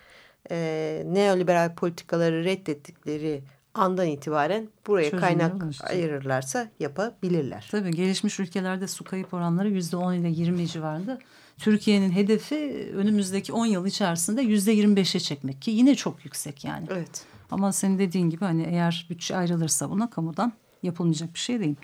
e, 0.52 1.04
neoliberal 1.06 1.76
politikaları 1.76 2.44
reddettikleri 2.44 3.44
andan 3.74 4.08
itibaren 4.08 4.68
buraya 4.88 5.12
Çözümler 5.12 5.22
kaynak 5.22 5.72
işte. 5.72 5.86
ayırırlarsa 5.86 6.70
yapabilirler. 6.80 7.68
Tabii 7.72 7.92
gelişmiş 7.92 8.40
ülkelerde 8.40 8.88
su 8.88 9.04
kayıp 9.04 9.34
oranları 9.34 9.70
yüzde 9.70 9.98
on 9.98 10.14
ile 10.14 10.30
yirmi 10.30 10.68
civarında. 10.68 11.20
Türkiye'nin 11.58 12.12
hedefi 12.12 12.92
önümüzdeki 12.96 13.54
on 13.54 13.66
yıl 13.66 13.86
içerisinde 13.86 14.42
yüzde 14.42 14.72
yirmi 14.72 14.96
beşe 14.96 15.20
çekmek 15.20 15.62
ki 15.62 15.72
yine 15.72 15.96
çok 15.96 16.26
yüksek 16.26 16.66
yani. 16.66 16.88
Evet. 16.92 17.26
Ama 17.52 17.72
senin 17.72 18.00
dediğin 18.00 18.30
gibi 18.30 18.46
hani 18.46 18.64
eğer 18.64 19.08
bütçe 19.10 19.36
ayrılırsa 19.36 19.90
buna 19.90 20.10
kamudan 20.10 20.54
yapılmayacak 20.84 21.34
bir 21.34 21.40
şey 21.40 21.60
değil. 21.60 21.76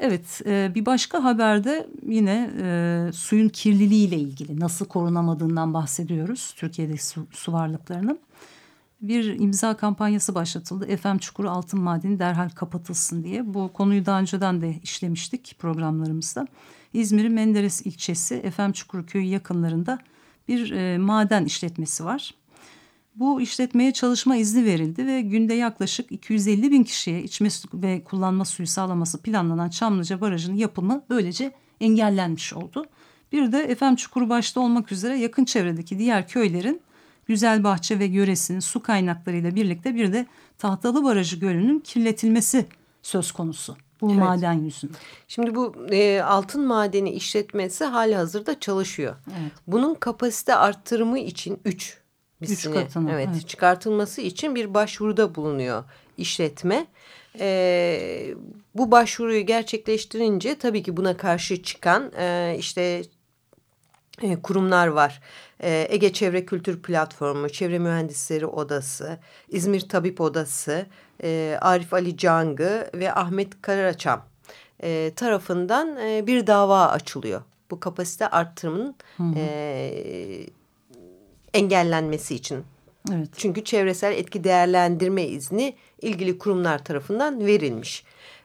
Evet 0.00 0.40
e, 0.46 0.72
bir 0.74 0.86
başka 0.86 1.24
haberde 1.24 1.88
yine 2.06 2.50
e, 2.62 3.10
suyun 3.12 3.48
kirliliği 3.48 4.08
ile 4.08 4.16
ilgili 4.16 4.60
nasıl 4.60 4.86
korunamadığından 4.86 5.74
bahsediyoruz 5.74 6.54
Türkiye'deki 6.56 7.06
su, 7.06 7.26
su 7.30 7.52
varlıklarının. 7.52 8.18
Bir 9.00 9.40
imza 9.40 9.76
kampanyası 9.76 10.34
başlatıldı. 10.34 10.86
Efem 10.86 11.18
Çukuru 11.18 11.50
Altın 11.50 11.80
Madeni 11.80 12.18
derhal 12.18 12.48
kapatılsın 12.48 13.24
diye. 13.24 13.54
Bu 13.54 13.72
konuyu 13.72 14.06
daha 14.06 14.20
önceden 14.20 14.60
de 14.60 14.80
işlemiştik 14.82 15.56
programlarımızda. 15.58 16.46
İzmir'in 16.92 17.32
Menderes 17.32 17.82
ilçesi 17.86 18.34
Efem 18.34 18.72
Çukuru 18.72 19.06
köyü 19.06 19.24
yakınlarında 19.24 19.98
bir 20.48 20.70
e, 20.70 20.98
maden 20.98 21.44
işletmesi 21.44 22.04
var 22.04 22.34
bu 23.18 23.40
işletmeye 23.40 23.92
çalışma 23.92 24.36
izni 24.36 24.64
verildi 24.64 25.06
ve 25.06 25.20
günde 25.20 25.54
yaklaşık 25.54 26.12
250 26.12 26.70
bin 26.70 26.84
kişiye 26.84 27.22
içme 27.22 27.48
ve 27.74 28.04
kullanma 28.04 28.44
suyu 28.44 28.66
sağlaması 28.66 29.22
planlanan 29.22 29.68
Çamlıca 29.68 30.20
Barajı'nın 30.20 30.56
yapımı 30.56 31.04
böylece 31.10 31.52
engellenmiş 31.80 32.52
oldu. 32.52 32.86
Bir 33.32 33.52
de 33.52 33.58
Efem 33.62 33.96
Çukuru 33.96 34.28
başta 34.28 34.60
olmak 34.60 34.92
üzere 34.92 35.18
yakın 35.18 35.44
çevredeki 35.44 35.98
diğer 35.98 36.28
köylerin 36.28 36.80
Güzelbahçe 37.26 37.98
ve 37.98 38.04
yöresinin 38.04 38.60
su 38.60 38.82
kaynaklarıyla 38.82 39.54
birlikte 39.54 39.94
bir 39.94 40.12
de 40.12 40.26
Tahtalı 40.58 41.04
Barajı 41.04 41.36
Gölü'nün 41.36 41.78
kirletilmesi 41.78 42.66
söz 43.02 43.32
konusu. 43.32 43.76
Bu 44.00 44.10
evet. 44.10 44.18
maden 44.18 44.52
yüzünden. 44.52 44.96
Şimdi 45.28 45.54
bu 45.54 45.74
e, 45.90 46.20
altın 46.20 46.66
madeni 46.66 47.10
işletmesi 47.10 47.84
hali 47.84 48.14
hazırda 48.14 48.60
çalışıyor. 48.60 49.16
Evet. 49.40 49.52
Bunun 49.66 49.94
kapasite 49.94 50.54
arttırımı 50.54 51.18
için 51.18 51.60
3 51.64 51.98
misini 52.40 52.74
katını, 52.74 53.12
evet, 53.12 53.28
evet. 53.32 53.48
çıkartılması 53.48 54.20
için 54.20 54.54
bir 54.54 54.74
başvuruda 54.74 55.34
bulunuyor 55.34 55.84
işletme. 56.18 56.86
E, 57.40 58.34
bu 58.74 58.90
başvuruyu 58.90 59.46
gerçekleştirince 59.46 60.58
tabii 60.58 60.82
ki 60.82 60.96
buna 60.96 61.16
karşı 61.16 61.62
çıkan 61.62 62.12
e, 62.18 62.56
işte 62.58 63.02
e, 64.22 64.42
kurumlar 64.42 64.86
var. 64.86 65.20
E, 65.62 65.86
Ege 65.90 66.12
Çevre 66.12 66.46
Kültür 66.46 66.82
Platformu, 66.82 67.48
Çevre 67.48 67.78
Mühendisleri 67.78 68.46
Odası, 68.46 69.18
İzmir 69.48 69.80
Tabip 69.80 70.20
Odası, 70.20 70.86
e, 71.22 71.58
Arif 71.60 71.94
Ali 71.94 72.16
Cangı 72.16 72.90
ve 72.94 73.14
Ahmet 73.14 73.62
Karaçam 73.62 74.24
e, 74.82 75.12
tarafından 75.16 75.96
e, 75.96 76.26
bir 76.26 76.46
dava 76.46 76.86
açılıyor. 76.88 77.42
Bu 77.70 77.80
kapasite 77.80 78.28
arttırımının 78.28 78.94
hmm. 79.16 79.34
e, 79.36 80.46
engellenmesi 81.58 82.34
için. 82.34 82.64
Evet. 83.14 83.28
Çünkü 83.36 83.64
çevresel 83.64 84.12
etki 84.12 84.44
değerlendirme 84.44 85.22
izni 85.22 85.74
ilgili 86.02 86.38
kurumlar 86.38 86.84
tarafından 86.84 87.46
verilmiş. 87.46 88.04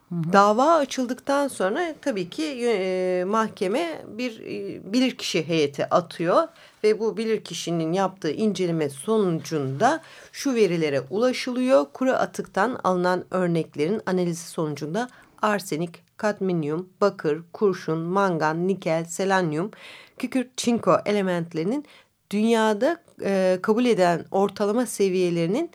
Hı 0.09 0.15
hı. 0.15 0.33
Dava 0.33 0.75
açıldıktan 0.75 1.47
sonra 1.47 1.95
tabii 2.01 2.29
ki 2.29 2.43
e, 2.43 3.23
mahkeme 3.27 4.01
bir 4.07 4.39
e, 4.39 4.93
bilirkişi 4.93 5.47
heyeti 5.47 5.89
atıyor 5.89 6.47
ve 6.83 6.99
bu 6.99 7.17
bilirkişinin 7.17 7.93
yaptığı 7.93 8.31
inceleme 8.31 8.89
sonucunda 8.89 10.01
şu 10.31 10.55
verilere 10.55 11.01
ulaşılıyor. 11.09 11.85
Kuru 11.93 12.11
atıktan 12.11 12.79
alınan 12.83 13.25
örneklerin 13.31 14.01
analizi 14.05 14.49
sonucunda 14.49 15.09
arsenik, 15.41 16.03
kadmiyum, 16.17 16.89
bakır, 17.01 17.41
kurşun, 17.53 17.99
mangan, 17.99 18.67
nikel, 18.67 19.05
selenyum, 19.05 19.71
kükürt, 20.17 20.57
çinko 20.57 20.97
elementlerinin 21.05 21.85
dünyada 22.33 22.97
e, 23.23 23.59
kabul 23.61 23.85
eden 23.85 24.25
ortalama 24.31 24.85
seviyelerinin 24.85 25.71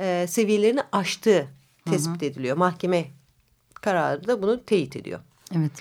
e, 0.00 0.26
seviyelerini 0.28 0.80
aştığı 0.92 1.48
tespit 1.84 2.22
hı 2.22 2.26
hı. 2.26 2.30
ediliyor. 2.30 2.56
Mahkeme 2.56 3.04
kararı 3.74 4.26
da 4.28 4.42
bunu 4.42 4.64
teyit 4.64 4.96
ediyor. 4.96 5.20
Evet. 5.56 5.72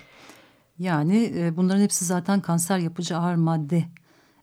Yani 0.79 1.33
e, 1.37 1.57
bunların 1.57 1.81
hepsi 1.81 2.05
zaten 2.05 2.41
kanser 2.41 2.77
yapıcı 2.77 3.17
ağır 3.17 3.35
madde, 3.35 3.83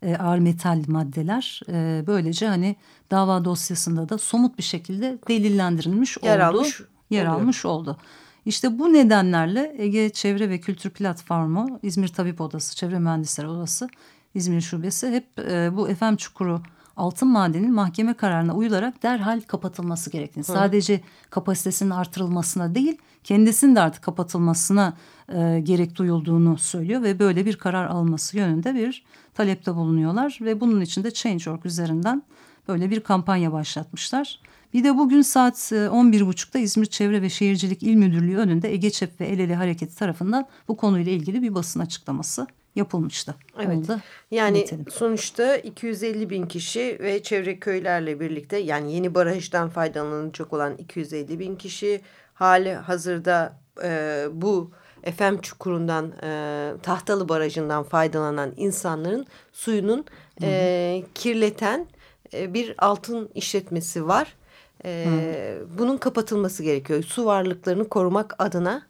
e, 0.03 0.17
ağır 0.17 0.39
metal 0.39 0.83
maddeler. 0.87 1.61
E, 1.69 2.05
böylece 2.07 2.49
hani 2.49 2.77
dava 3.11 3.45
dosyasında 3.45 4.09
da 4.09 4.19
somut 4.19 4.59
bir 4.59 4.63
şekilde 4.63 5.19
delillendirilmiş 5.29 6.17
yer 6.23 6.39
oldu. 6.39 6.59
Almış 6.59 6.81
yer 7.11 7.27
oluyor. 7.27 7.41
almış 7.41 7.65
oldu. 7.65 7.99
İşte 8.47 8.79
bu 8.79 8.93
nedenlerle 8.93 9.75
Ege 9.79 10.11
Çevre 10.11 10.51
ve 10.51 10.61
Kültür 10.61 10.91
Platformu, 10.91 11.79
İzmir 11.83 12.09
Tabip 12.09 12.41
Odası, 12.41 12.77
Çevre 12.77 12.99
Mühendisleri 12.99 13.49
Odası 13.49 13.89
İzmir 14.35 14.61
Şubesi 14.61 15.11
hep 15.11 15.39
e, 15.39 15.77
bu 15.77 15.95
FM 15.95 16.17
Çukuru 16.17 16.63
altın 16.97 17.29
madenin 17.29 17.73
mahkeme 17.73 18.15
kararına 18.15 18.55
uyularak 18.55 19.03
derhal 19.03 19.41
kapatılması 19.41 20.11
gerektiğini. 20.11 20.43
Hı. 20.43 20.53
Sadece 20.53 21.01
kapasitesinin 21.31 21.91
artırılmasına 21.91 22.75
değil 22.75 22.99
kendisinin 23.25 23.77
de 23.77 23.81
artık 23.81 24.03
kapatılmasına 24.03 24.97
e, 25.29 25.61
gerek 25.61 25.97
duyulduğunu 25.97 26.59
söylüyor 26.59 27.03
ve 27.03 27.19
böyle 27.19 27.47
bir 27.47 27.57
karar 27.57 27.87
alması 27.87 28.37
yönünde 28.37 28.75
bir 28.75 29.05
talepte 29.35 29.75
bulunuyorlar 29.75 30.39
ve 30.41 30.61
bunun 30.61 30.81
için 30.81 31.05
de 31.05 31.11
Change.org 31.11 31.67
üzerinden 31.67 32.23
böyle 32.69 32.91
bir 32.91 33.01
kampanya 33.01 33.53
başlatmışlar. 33.53 34.41
Bir 34.75 34.85
de 34.85 34.97
bugün 34.97 35.23
saat 35.23 35.57
11.30'da 35.57 36.59
e, 36.59 36.63
İzmir 36.63 36.87
Çevre 36.87 37.23
ve 37.23 37.31
Şehircilik 37.31 37.83
İl 37.83 37.95
Müdürlüğü 37.95 38.37
önünde 38.37 38.73
Ege 38.73 38.91
Çep 38.91 39.21
ve 39.21 39.27
El 39.27 39.39
Ele 39.39 39.55
Hareketi 39.55 39.97
tarafından 39.97 40.47
bu 40.69 40.77
konuyla 40.77 41.13
ilgili 41.13 41.43
bir 41.43 41.55
basın 41.55 41.81
açıklaması 41.81 42.47
yapılmıştı. 42.75 43.35
Evet. 43.59 43.87
Yani 44.31 44.59
iletelim. 44.59 44.85
sonuçta 44.91 45.57
250 45.57 46.31
bin 46.31 46.47
kişi 46.47 46.99
ve 47.01 47.23
çevre 47.23 47.59
köylerle 47.59 48.21
birlikte 48.21 48.57
yani 48.57 48.95
yeni 48.95 49.15
barajdan 49.15 49.69
faydalanacak 49.69 50.53
olan 50.53 50.77
250 50.77 51.39
bin 51.39 51.57
kişi 51.57 52.01
hali 52.35 52.73
hazırda 52.73 53.59
e, 53.83 54.25
bu 54.33 54.71
Efem 55.03 55.41
Çukuru'ndan 55.41 56.13
e, 56.23 56.73
Tahtalı 56.83 57.29
Barajı'ndan 57.29 57.83
faydalanan 57.83 58.53
insanların 58.57 59.27
suyunun 59.53 60.05
e, 60.43 61.03
kirleten 61.15 61.87
e, 62.35 62.55
bir 62.55 62.75
altın 62.79 63.31
işletmesi 63.35 64.09
var. 64.09 64.37
E, 64.85 65.59
bunun 65.79 65.97
kapatılması 65.97 66.63
gerekiyor. 66.63 67.03
Su 67.03 67.25
varlıklarını 67.25 67.89
korumak 67.89 68.35
adına 68.39 68.87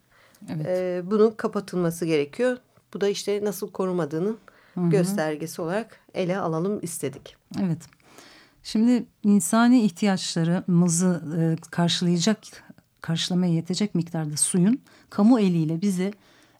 evet. 0.54 0.66
e, 0.66 1.02
bunun 1.10 1.30
kapatılması 1.30 2.06
gerekiyor. 2.06 2.56
Bu 2.94 3.00
da 3.00 3.08
işte 3.08 3.40
nasıl 3.44 3.70
korumadığının 3.70 4.38
Hı 4.74 4.80
-hı. 4.80 4.90
göstergesi 4.90 5.62
olarak 5.62 6.00
ele 6.14 6.38
alalım 6.38 6.78
istedik. 6.82 7.36
Evet. 7.62 7.78
Şimdi 8.62 9.06
insani 9.22 9.82
ihtiyaçlarımızı 9.82 11.22
e, 11.38 11.56
karşılayacak, 11.70 12.38
karşılamaya 13.00 13.52
yetecek 13.52 13.94
miktarda 13.94 14.36
suyun 14.36 14.80
kamu 15.10 15.40
eliyle 15.40 15.82
bize 15.82 16.12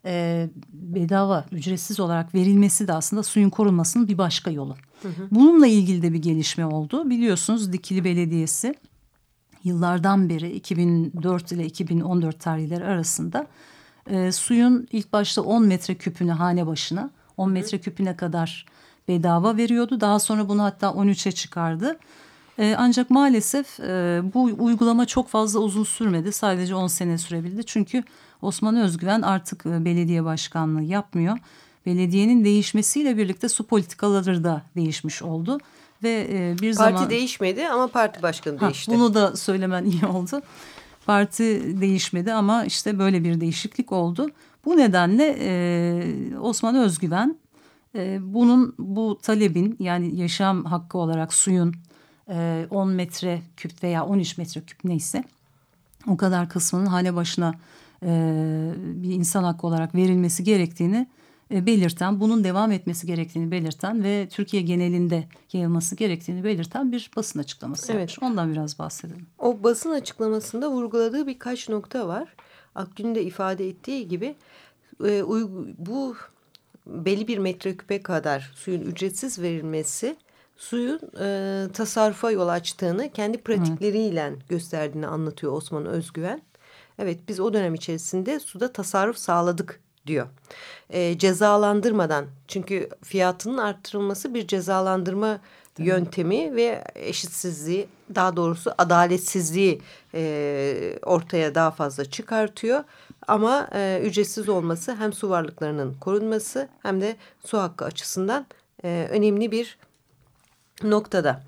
e, 0.05 0.49
bedava, 0.73 1.45
ücretsiz 1.53 2.01
olarak 2.01 2.35
verilmesi 2.35 2.89
de 2.89 2.93
aslında 2.93 3.23
suyun 3.23 3.51
korunmasının 3.51 4.09
bir 4.09 4.19
başka 4.19 4.51
yolu. 4.51 4.77
Hı 5.03 5.09
hı. 5.09 5.29
Bununla 5.31 5.67
ilgili 5.67 6.03
de 6.03 6.13
bir 6.13 6.23
gelişme 6.23 6.67
oldu. 6.67 7.11
Biliyorsunuz 7.11 7.73
Dikili 7.73 8.05
Belediyesi 8.05 8.75
yıllardan 9.65 10.29
beri 10.29 10.53
2004 10.53 11.53
ile 11.53 11.67
2014 11.67 12.41
tarihleri 12.41 12.85
arasında 12.85 13.47
e, 14.11 14.33
suyun 14.33 14.89
ilk 14.93 15.13
başta 15.13 15.43
10 15.43 15.67
metre 15.67 15.95
küpünü 15.95 16.33
hane 16.33 16.67
başına 16.67 17.11
10 17.37 17.51
metre 17.51 17.79
küpüne 17.79 18.17
kadar 18.17 18.67
bedava 19.09 19.57
veriyordu. 19.57 20.01
Daha 20.01 20.19
sonra 20.19 20.49
bunu 20.49 20.63
hatta 20.63 20.87
13'e 20.87 21.33
çıkardı. 21.33 21.99
E, 22.59 22.75
ancak 22.79 23.11
maalesef 23.11 23.81
e, 23.81 24.23
bu 24.35 24.43
uygulama 24.59 25.07
çok 25.07 25.29
fazla 25.29 25.61
uzun 25.61 25.85
sürmedi. 25.85 26.33
Sadece 26.33 26.75
10 26.75 26.87
sene 26.87 27.19
sürebildi. 27.19 27.67
Çünkü 27.67 28.03
Osman 28.43 28.77
Özgüven 28.77 29.23
artık 29.23 29.67
e, 29.67 29.85
belediye 29.85 30.25
başkanlığı 30.25 30.83
yapmıyor. 30.83 31.39
Belediyenin 31.87 32.45
değişmesiyle 32.45 33.17
birlikte 33.17 33.49
su 33.49 33.67
politikaları 33.67 34.45
da 34.45 34.63
değişmiş 34.77 35.23
oldu. 35.23 35.59
Ve 36.03 36.29
e, 36.31 36.57
bir 36.63 36.75
parti 36.77 36.95
zaman... 36.95 37.11
değişmedi 37.11 37.69
ama 37.69 37.87
parti 37.87 38.23
başkanı 38.23 38.59
ha, 38.59 38.67
değişti. 38.67 38.91
Bunu 38.91 39.15
da 39.15 39.37
söylemen 39.37 39.85
iyi 39.85 40.07
oldu. 40.07 40.43
Parti 41.07 41.81
değişmedi 41.81 42.33
ama 42.33 42.65
işte 42.65 42.99
böyle 42.99 43.25
bir 43.25 43.41
değişiklik 43.41 43.93
oldu. 43.93 44.31
Bu 44.65 44.77
nedenle 44.77 45.37
e, 45.41 46.39
Osman 46.39 46.77
Özgüven 46.77 47.39
e, 47.95 48.19
bunun 48.23 48.75
bu 48.79 49.19
talebin 49.23 49.77
yani 49.81 50.21
yaşam 50.21 50.65
hakkı 50.65 50.99
olarak 50.99 51.35
suyun 51.35 51.75
e, 52.29 52.67
10 52.71 52.89
metre 52.89 53.43
küp 53.57 53.83
veya 53.83 54.07
13 54.07 54.39
metre 54.39 54.61
küp 54.61 54.85
neyse 54.85 55.25
o 56.07 56.17
kadar 56.17 56.49
kısmının 56.49 56.87
hane 56.87 57.15
başına 57.15 57.55
e, 58.03 58.09
bir 58.77 59.15
insan 59.15 59.45
hakkı 59.45 59.67
olarak 59.67 59.95
verilmesi 59.95 60.45
gerektiğini 60.45 61.07
belirten, 61.67 62.21
bunun 62.21 62.45
devam 62.45 62.73
etmesi 62.73 63.07
gerektiğini 63.07 63.51
belirten 63.51 64.05
ve 64.05 64.29
Türkiye 64.29 64.63
genelinde 64.63 65.25
yayılması 65.53 65.97
gerektiğini 65.97 66.45
belirten 66.45 66.93
bir 66.93 67.11
basın 67.17 67.39
açıklaması 67.39 67.93
evet. 67.93 68.01
yapmış. 68.01 68.31
Ondan 68.31 68.53
biraz 68.53 68.79
bahsedelim. 68.79 69.27
O 69.39 69.63
basın 69.63 69.91
açıklamasında 69.91 70.71
vurguladığı 70.71 71.27
birkaç 71.27 71.69
nokta 71.69 72.09
var. 72.09 72.35
Akgün'ün 72.75 73.15
de 73.15 73.23
ifade 73.23 73.69
ettiği 73.69 74.09
gibi 74.09 74.37
e, 75.05 75.23
bu 75.79 76.17
belli 76.87 77.29
bir 77.29 77.39
metreküpe 77.39 78.03
kadar 78.03 78.53
suyun 78.55 78.81
ücretsiz 78.81 79.39
verilmesi 79.39 80.17
suyun 80.57 81.01
e, 81.21 81.67
tasarrufa 81.73 82.31
yol 82.31 82.49
açtığını 82.49 83.13
kendi 83.13 83.39
pratikleriyle 83.39 84.21
evet. 84.21 84.49
gösterdiğini 84.49 85.07
anlatıyor 85.07 85.53
Osman 85.53 85.87
Özgüven. 85.87 86.43
Evet 86.99 87.19
biz 87.29 87.41
o 87.41 87.53
dönem 87.53 87.75
içerisinde 87.75 88.41
suda 88.41 88.73
tasarruf 88.73 89.17
sağladık 89.17 89.81
diyor. 90.07 90.27
E, 90.91 91.19
cezalandırmadan 91.19 92.27
çünkü 92.49 92.89
fiyatının 93.03 93.59
arttırılması 93.59 94.35
bir 94.35 94.47
cezalandırma 94.47 95.41
Değil 95.79 95.89
yöntemi 95.89 96.51
mi? 96.51 96.57
ve 96.57 96.85
eşitsizliği 96.95 97.89
daha 98.15 98.37
doğrusu 98.37 98.75
adaletsizliği 98.79 99.81
e, 100.15 100.99
ortaya 101.03 101.55
daha 101.55 101.71
fazla 101.71 102.05
çıkartıyor. 102.05 102.85
Ama 103.29 103.69
e, 103.75 104.01
ücretsiz 104.05 104.49
olması 104.49 104.95
hem 104.95 105.13
su 105.13 105.31
varlıklarının 105.31 105.95
korunması 106.01 106.69
hem 106.83 107.01
de 107.01 107.17
su 107.45 107.59
hakkı 107.59 107.85
açısından 107.85 108.47
e, 108.85 109.09
önemli 109.11 109.51
bir 109.51 109.79
noktada. 110.83 111.43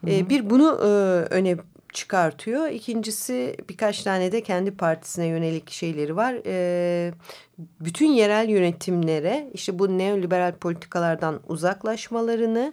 Hı 0.00 0.06
hı. 0.06 0.10
E, 0.10 0.28
bir 0.28 0.50
bunu 0.50 0.78
e, 0.82 0.86
öne 1.34 1.56
çıkartıyor. 1.92 2.68
İkincisi 2.68 3.56
birkaç 3.68 4.02
tane 4.02 4.32
de 4.32 4.42
kendi 4.42 4.70
partisine 4.70 5.26
yönelik 5.26 5.70
şeyleri 5.70 6.16
var. 6.16 6.36
E, 6.46 7.14
bütün 7.58 8.06
yerel 8.12 8.48
yönetimlere 8.48 9.50
işte 9.54 9.78
bu 9.78 9.98
neoliberal 9.98 10.52
politikalardan 10.52 11.40
uzaklaşmalarını 11.48 12.72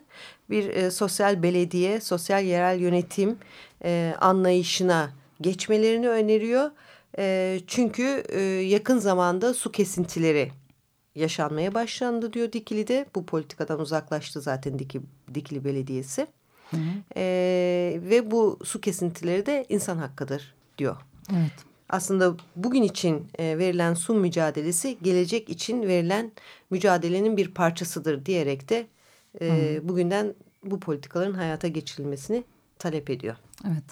bir 0.49 0.69
e, 0.69 0.91
sosyal 0.91 1.43
belediye, 1.43 2.01
sosyal 2.01 2.43
yerel 2.43 2.79
yönetim 2.79 3.37
e, 3.83 4.13
anlayışına 4.19 5.09
geçmelerini 5.41 6.09
öneriyor. 6.09 6.71
E, 7.17 7.59
çünkü 7.67 8.23
e, 8.29 8.41
yakın 8.41 8.99
zamanda 8.99 9.53
su 9.53 9.71
kesintileri 9.71 10.51
yaşanmaya 11.15 11.73
başlandı 11.73 12.33
diyor 12.33 12.51
Dikili'de. 12.51 13.05
Bu 13.15 13.25
politikadan 13.25 13.79
uzaklaştı 13.79 14.41
zaten 14.41 14.79
Dikili, 14.79 15.03
Dikili 15.33 15.65
Belediyesi. 15.65 16.27
Hı 16.71 16.77
hı. 16.77 16.81
E, 17.15 17.23
ve 18.03 18.31
bu 18.31 18.59
su 18.63 18.81
kesintileri 18.81 19.45
de 19.45 19.65
insan 19.69 19.97
hakkıdır 19.97 20.53
diyor. 20.77 20.95
Evet. 21.31 21.51
Aslında 21.89 22.35
bugün 22.55 22.83
için 22.83 23.27
e, 23.39 23.57
verilen 23.57 23.93
su 23.93 24.13
mücadelesi 24.13 24.97
gelecek 25.01 25.49
için 25.49 25.81
verilen 25.81 26.31
mücadelenin 26.69 27.37
bir 27.37 27.53
parçasıdır 27.53 28.25
diyerek 28.25 28.69
de 28.69 28.87
e, 29.41 29.79
bugünden 29.83 30.33
bu 30.63 30.79
politikaların 30.79 31.33
hayata 31.33 31.67
geçirilmesini 31.67 32.43
talep 32.79 33.09
ediyor. 33.09 33.35
Evet. 33.67 33.83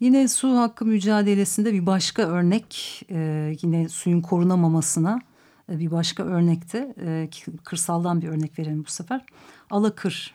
Yine 0.00 0.28
su 0.28 0.56
hakkı 0.56 0.84
mücadelesinde 0.84 1.72
bir 1.72 1.86
başka 1.86 2.22
örnek 2.22 3.02
e, 3.10 3.52
yine 3.62 3.88
suyun 3.88 4.20
korunamamasına 4.20 5.20
e, 5.72 5.78
bir 5.78 5.90
başka 5.90 6.22
örnekte 6.22 6.94
e, 7.00 7.28
kırsaldan 7.64 8.22
bir 8.22 8.28
örnek 8.28 8.58
verelim 8.58 8.84
bu 8.86 8.90
sefer. 8.90 9.24
Alakır 9.70 10.34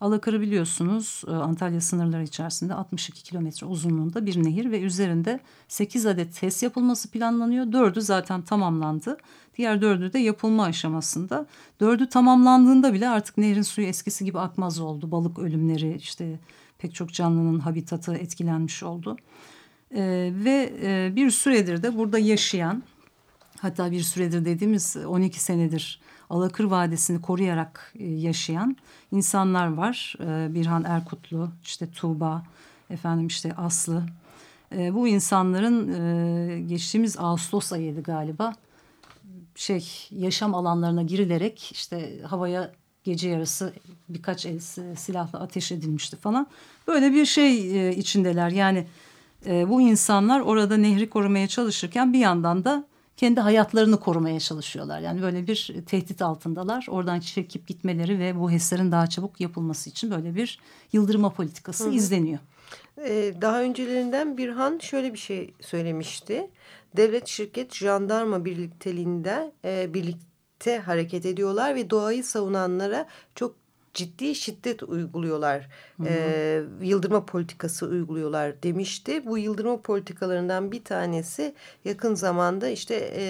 Alakır'ı 0.00 0.40
biliyorsunuz 0.40 1.22
e, 1.28 1.30
Antalya 1.30 1.80
sınırları 1.80 2.22
içerisinde 2.22 2.74
62 2.74 3.22
kilometre 3.22 3.66
uzunluğunda 3.66 4.26
bir 4.26 4.44
nehir 4.44 4.70
ve 4.70 4.80
üzerinde 4.80 5.40
8 5.68 6.06
adet 6.06 6.34
test 6.40 6.62
yapılması 6.62 7.10
planlanıyor. 7.10 7.72
Dördü 7.72 8.00
zaten 8.02 8.42
tamamlandı. 8.42 9.16
Diğer 9.56 9.82
dördü 9.82 10.12
de 10.12 10.18
yapılma 10.18 10.64
aşamasında. 10.64 11.46
Dördü 11.80 12.08
tamamlandığında 12.08 12.92
bile 12.92 13.08
artık 13.08 13.38
nehrin 13.38 13.62
suyu 13.62 13.86
eskisi 13.86 14.24
gibi 14.24 14.38
akmaz 14.38 14.80
oldu. 14.80 15.10
Balık 15.10 15.38
ölümleri 15.38 15.96
işte 15.96 16.38
pek 16.78 16.94
çok 16.94 17.12
canlının 17.12 17.58
habitatı 17.58 18.14
etkilenmiş 18.14 18.82
oldu. 18.82 19.16
Ee, 19.94 20.30
ve 20.34 20.72
e, 20.82 21.16
bir 21.16 21.30
süredir 21.30 21.82
de 21.82 21.96
burada 21.96 22.18
yaşayan 22.18 22.82
hatta 23.60 23.90
bir 23.90 24.02
süredir 24.02 24.44
dediğimiz 24.44 24.96
12 24.96 25.40
senedir 25.40 26.00
Alakır 26.30 26.64
Vadisi'ni 26.64 27.20
koruyarak 27.20 27.92
e, 27.98 28.04
yaşayan 28.06 28.76
insanlar 29.12 29.72
var. 29.74 30.14
E, 30.20 30.54
Birhan 30.54 30.84
Erkutlu, 30.84 31.50
işte 31.62 31.90
Tuğba, 31.90 32.42
efendim 32.90 33.26
işte 33.26 33.54
Aslı. 33.54 34.02
E, 34.76 34.94
bu 34.94 35.08
insanların 35.08 36.68
geçtiğimiz 36.68 37.18
Ağustos 37.18 37.72
ayıydı 37.72 38.02
galiba. 38.02 38.54
Şey 39.54 40.08
yaşam 40.10 40.54
alanlarına 40.54 41.02
girilerek 41.02 41.70
işte 41.72 42.22
havaya 42.26 42.72
gece 43.04 43.28
yarısı 43.28 43.72
birkaç 44.08 44.46
el 44.46 44.58
silahla 44.96 45.40
ateş 45.40 45.72
edilmişti 45.72 46.16
falan. 46.16 46.46
Böyle 46.86 47.12
bir 47.12 47.26
şey 47.26 47.90
içindeler. 47.90 48.50
Yani 48.50 48.86
bu 49.46 49.80
insanlar 49.80 50.40
orada 50.40 50.76
nehri 50.76 51.10
korumaya 51.10 51.46
çalışırken 51.48 52.12
bir 52.12 52.18
yandan 52.18 52.64
da 52.64 52.84
kendi 53.18 53.40
hayatlarını 53.40 54.00
korumaya 54.00 54.40
çalışıyorlar. 54.40 55.00
Yani 55.00 55.22
böyle 55.22 55.46
bir 55.46 55.74
tehdit 55.86 56.22
altındalar. 56.22 56.86
Oradan 56.90 57.20
çekip 57.20 57.66
gitmeleri 57.66 58.18
ve 58.18 58.38
bu 58.38 58.50
HES'lerin 58.50 58.92
daha 58.92 59.06
çabuk 59.06 59.40
yapılması 59.40 59.90
için 59.90 60.10
böyle 60.10 60.34
bir 60.34 60.58
yıldırma 60.92 61.30
politikası 61.30 61.84
Hı 61.84 61.92
izleniyor. 61.92 62.38
Ee, 63.04 63.34
daha 63.40 63.62
öncelerinden 63.62 64.36
Birhan 64.36 64.78
şöyle 64.78 65.12
bir 65.12 65.18
şey 65.18 65.54
söylemişti. 65.60 66.50
Devlet, 66.96 67.26
şirket, 67.26 67.74
jandarma 67.74 68.44
birlikteliğinde 68.44 69.52
e, 69.64 69.94
birlikte 69.94 70.78
hareket 70.78 71.26
ediyorlar 71.26 71.74
ve 71.74 71.90
doğayı 71.90 72.24
savunanlara 72.24 73.06
çok 73.34 73.54
ciddi 73.98 74.34
şiddet 74.34 74.82
uyguluyorlar. 74.82 75.68
Hı 75.96 76.02
hı. 76.02 76.08
E, 76.08 76.62
yıldırma 76.82 77.26
politikası 77.26 77.86
uyguluyorlar 77.86 78.62
demişti. 78.62 79.26
Bu 79.26 79.38
yıldırma 79.38 79.82
politikalarından 79.82 80.72
bir 80.72 80.84
tanesi 80.84 81.54
yakın 81.84 82.14
zamanda 82.14 82.68
işte 82.68 83.12
e, 83.16 83.24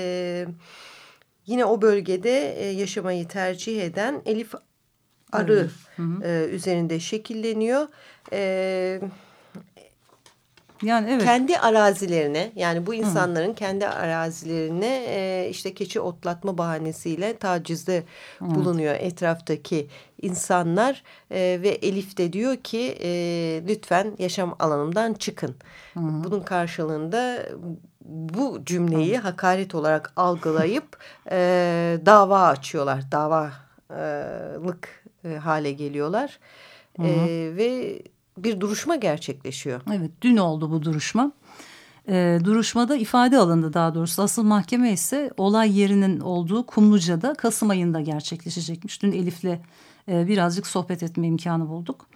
yine 1.47 1.65
o 1.65 1.83
bölgede 1.83 2.55
e, 2.55 2.71
yaşamayı 2.71 3.29
tercih 3.29 3.83
eden 3.83 4.23
Elif 4.27 4.55
Arı 5.33 5.69
hı 5.97 6.03
hı. 6.03 6.25
E, 6.25 6.49
üzerinde 6.49 7.01
şekilleniyor. 7.01 7.87
Evet 8.33 9.03
yani 10.83 11.11
evet. 11.11 11.25
Kendi 11.25 11.59
arazilerine 11.59 12.53
yani 12.57 12.87
bu 12.87 12.95
insanların 12.95 13.51
Hı. 13.51 13.55
kendi 13.55 13.87
arazilerine 13.87 15.05
e, 15.09 15.49
işte 15.51 15.75
keçi 15.75 16.01
otlatma 16.01 16.59
bahanesiyle 16.59 17.37
tacizde 17.37 18.03
Hı. 18.39 18.45
bulunuyor 18.45 18.95
etraftaki 18.95 19.89
insanlar 20.23 21.03
e, 21.31 21.59
ve 21.63 21.69
Elif 21.69 22.17
de 22.17 22.33
diyor 22.33 22.57
ki 22.57 22.99
e, 23.03 23.11
lütfen 23.69 24.17
yaşam 24.19 24.57
alanımdan 24.59 25.15
çıkın. 25.15 25.55
Hı. 25.95 26.01
Bunun 26.01 26.41
karşılığında 26.41 27.43
bu 28.09 28.65
cümleyi 28.65 29.19
Hı. 29.19 29.23
hakaret 29.23 29.75
olarak 29.75 30.13
algılayıp 30.17 30.99
e, 31.31 31.39
dava 32.07 32.43
açıyorlar. 32.43 33.13
Davalık 33.13 35.05
e, 35.25 35.29
hale 35.37 35.73
geliyorlar. 35.73 36.39
Hı. 37.01 37.07
E, 37.07 37.57
ve 37.57 38.03
bir 38.45 38.61
duruşma 38.61 38.97
gerçekleşiyor. 38.97 39.81
Evet 39.93 40.11
dün 40.23 40.37
oldu 40.37 40.71
bu 40.71 40.83
duruşma. 40.83 41.33
E, 42.09 42.39
duruşmada 42.45 42.97
ifade 42.97 43.39
alındı 43.39 43.73
daha 43.73 43.95
doğrusu. 43.95 44.23
Asıl 44.23 44.43
mahkeme 44.43 44.93
ise 44.93 45.31
olay 45.37 45.79
yerinin 45.79 46.21
olduğu 46.21 46.67
Kumluca'da 46.67 47.35
Kasım 47.35 47.71
ayında 47.71 48.01
gerçekleşecekmiş. 48.01 49.03
Dün 49.03 49.13
Elif'le 49.13 49.59
e, 50.09 50.27
birazcık 50.27 50.67
sohbet 50.67 51.03
etme 51.03 51.27
imkanı 51.27 51.69
bulduk. 51.69 52.07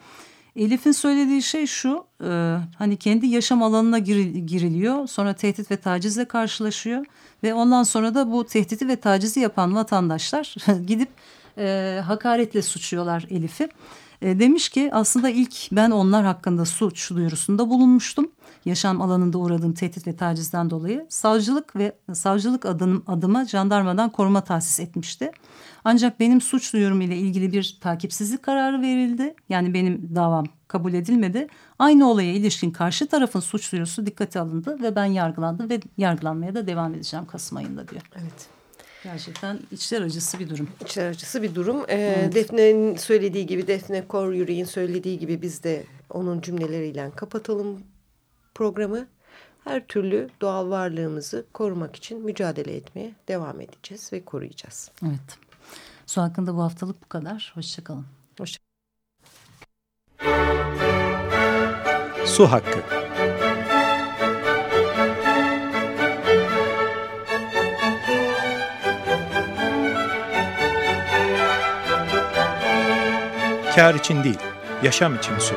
Elif'in 0.57 0.93
söylediği 0.93 1.43
şey 1.43 1.67
şu 1.67 2.05
e, 2.25 2.57
hani 2.79 2.97
kendi 2.97 3.27
yaşam 3.27 3.63
alanına 3.63 3.99
gir, 3.99 4.25
giriliyor 4.25 5.07
sonra 5.07 5.33
tehdit 5.33 5.71
ve 5.71 5.77
tacizle 5.77 6.25
karşılaşıyor 6.25 7.07
ve 7.43 7.55
ondan 7.55 7.83
sonra 7.83 8.15
da 8.15 8.33
bu 8.33 8.47
tehditi 8.47 8.89
ve 8.89 8.97
tacizi 8.97 9.41
yapan 9.41 9.75
vatandaşlar 9.75 10.55
gidip 10.87 11.09
e, 11.59 12.01
hakaretle 12.05 12.63
suçluyorlar 12.63 13.27
Elif'i. 13.31 13.69
E, 14.23 14.39
demiş 14.39 14.69
ki 14.69 14.91
aslında 14.93 15.29
ilk 15.29 15.73
ben 15.73 15.91
onlar 15.91 16.25
hakkında 16.25 16.65
suç 16.65 17.11
duyurusunda 17.11 17.71
bulunmuştum. 17.71 18.31
Yaşam 18.65 19.03
alanında 19.03 19.39
uğradığım 19.39 19.75
tehdit 19.75 20.07
ve 20.07 20.17
tacizden 20.17 20.71
dolayı 20.71 21.07
savcılık 21.09 21.77
ve 21.77 21.93
savcılık 22.13 22.67
adım, 22.67 23.05
adıma 23.07 23.45
jandarmadan 23.45 24.11
koruma 24.11 24.41
tahsis 24.41 24.81
etmişti. 24.81 25.31
Ancak 25.85 26.21
benim 26.21 26.41
suç 26.41 26.73
duyurum 26.73 27.01
ile 27.01 27.17
ilgili 27.17 27.53
bir 27.53 27.79
takipsizlik 27.81 28.43
kararı 28.43 28.83
verildi. 28.83 29.35
Yani 29.49 29.75
benim 29.75 30.15
davam 30.15 30.47
kabul 30.69 30.93
edilmedi. 30.93 31.47
Aynı 31.79 32.11
olaya 32.11 32.33
ilişkin 32.33 32.71
karşı 32.71 33.07
tarafın 33.07 33.41
suç 33.41 33.73
duyurusu 33.73 34.07
dikkate 34.07 34.41
alındı 34.41 34.83
ve 34.83 34.97
ben 34.97 35.05
yargılandım 35.05 35.71
ve 35.71 35.81
yargılanmaya 35.97 36.55
da 36.55 36.67
devam 36.67 36.95
edeceğim 36.95 37.27
Kasım 37.27 37.59
ayında 37.59 37.89
diyor. 37.89 38.03
Evet. 38.21 38.62
Gerçekten 39.03 39.61
içler 39.73 40.03
acısı 40.03 40.39
bir 40.39 40.51
durum. 40.51 40.69
İçler 40.85 41.11
acısı 41.11 41.43
bir 41.43 41.55
durum. 41.55 41.85
Ee, 41.89 41.95
evet. 41.95 42.35
Defne'nin 42.35 42.97
söylediği 42.97 43.47
gibi, 43.47 43.67
Defne 43.67 44.09
Kor 44.09 44.33
Yüreğin 44.33 44.65
söylediği 44.65 45.19
gibi 45.19 45.43
biz 45.43 45.63
de 45.63 45.87
onun 46.11 46.41
cümleleriyle 46.41 47.11
kapatalım 47.17 47.83
programı. 48.55 49.07
Her 49.65 49.87
türlü 49.87 50.31
doğal 50.41 50.71
varlığımızı 50.71 51.47
korumak 51.53 51.97
için 51.97 52.25
mücadele 52.25 52.77
etmeye 52.77 53.13
devam 53.29 53.61
edeceğiz 53.61 54.13
ve 54.13 54.25
koruyacağız. 54.25 54.91
Evet. 55.03 55.39
Su 56.07 56.23
hakkında 56.23 56.57
bu 56.57 56.63
haftalık 56.63 57.03
bu 57.03 57.09
kadar. 57.09 57.53
Hoşçakalın. 57.55 58.07
Hoşçakalın. 58.39 58.73
Su 62.27 62.47
hakkı. 62.47 63.02
Kar 73.75 73.95
için 73.95 74.25
değil, 74.25 74.39
yaşam 74.83 75.17
için 75.17 75.39
su. 75.39 75.55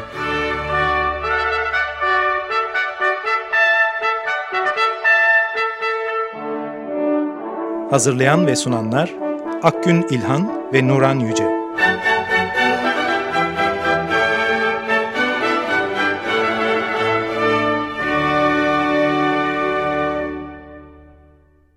Hazırlayan 7.89 8.47
ve 8.47 8.55
sunanlar 8.55 9.13
Akgün 9.63 10.07
İlhan 10.09 10.73
ve 10.73 10.87
Nuran 10.87 11.19
Yüce. 11.19 11.64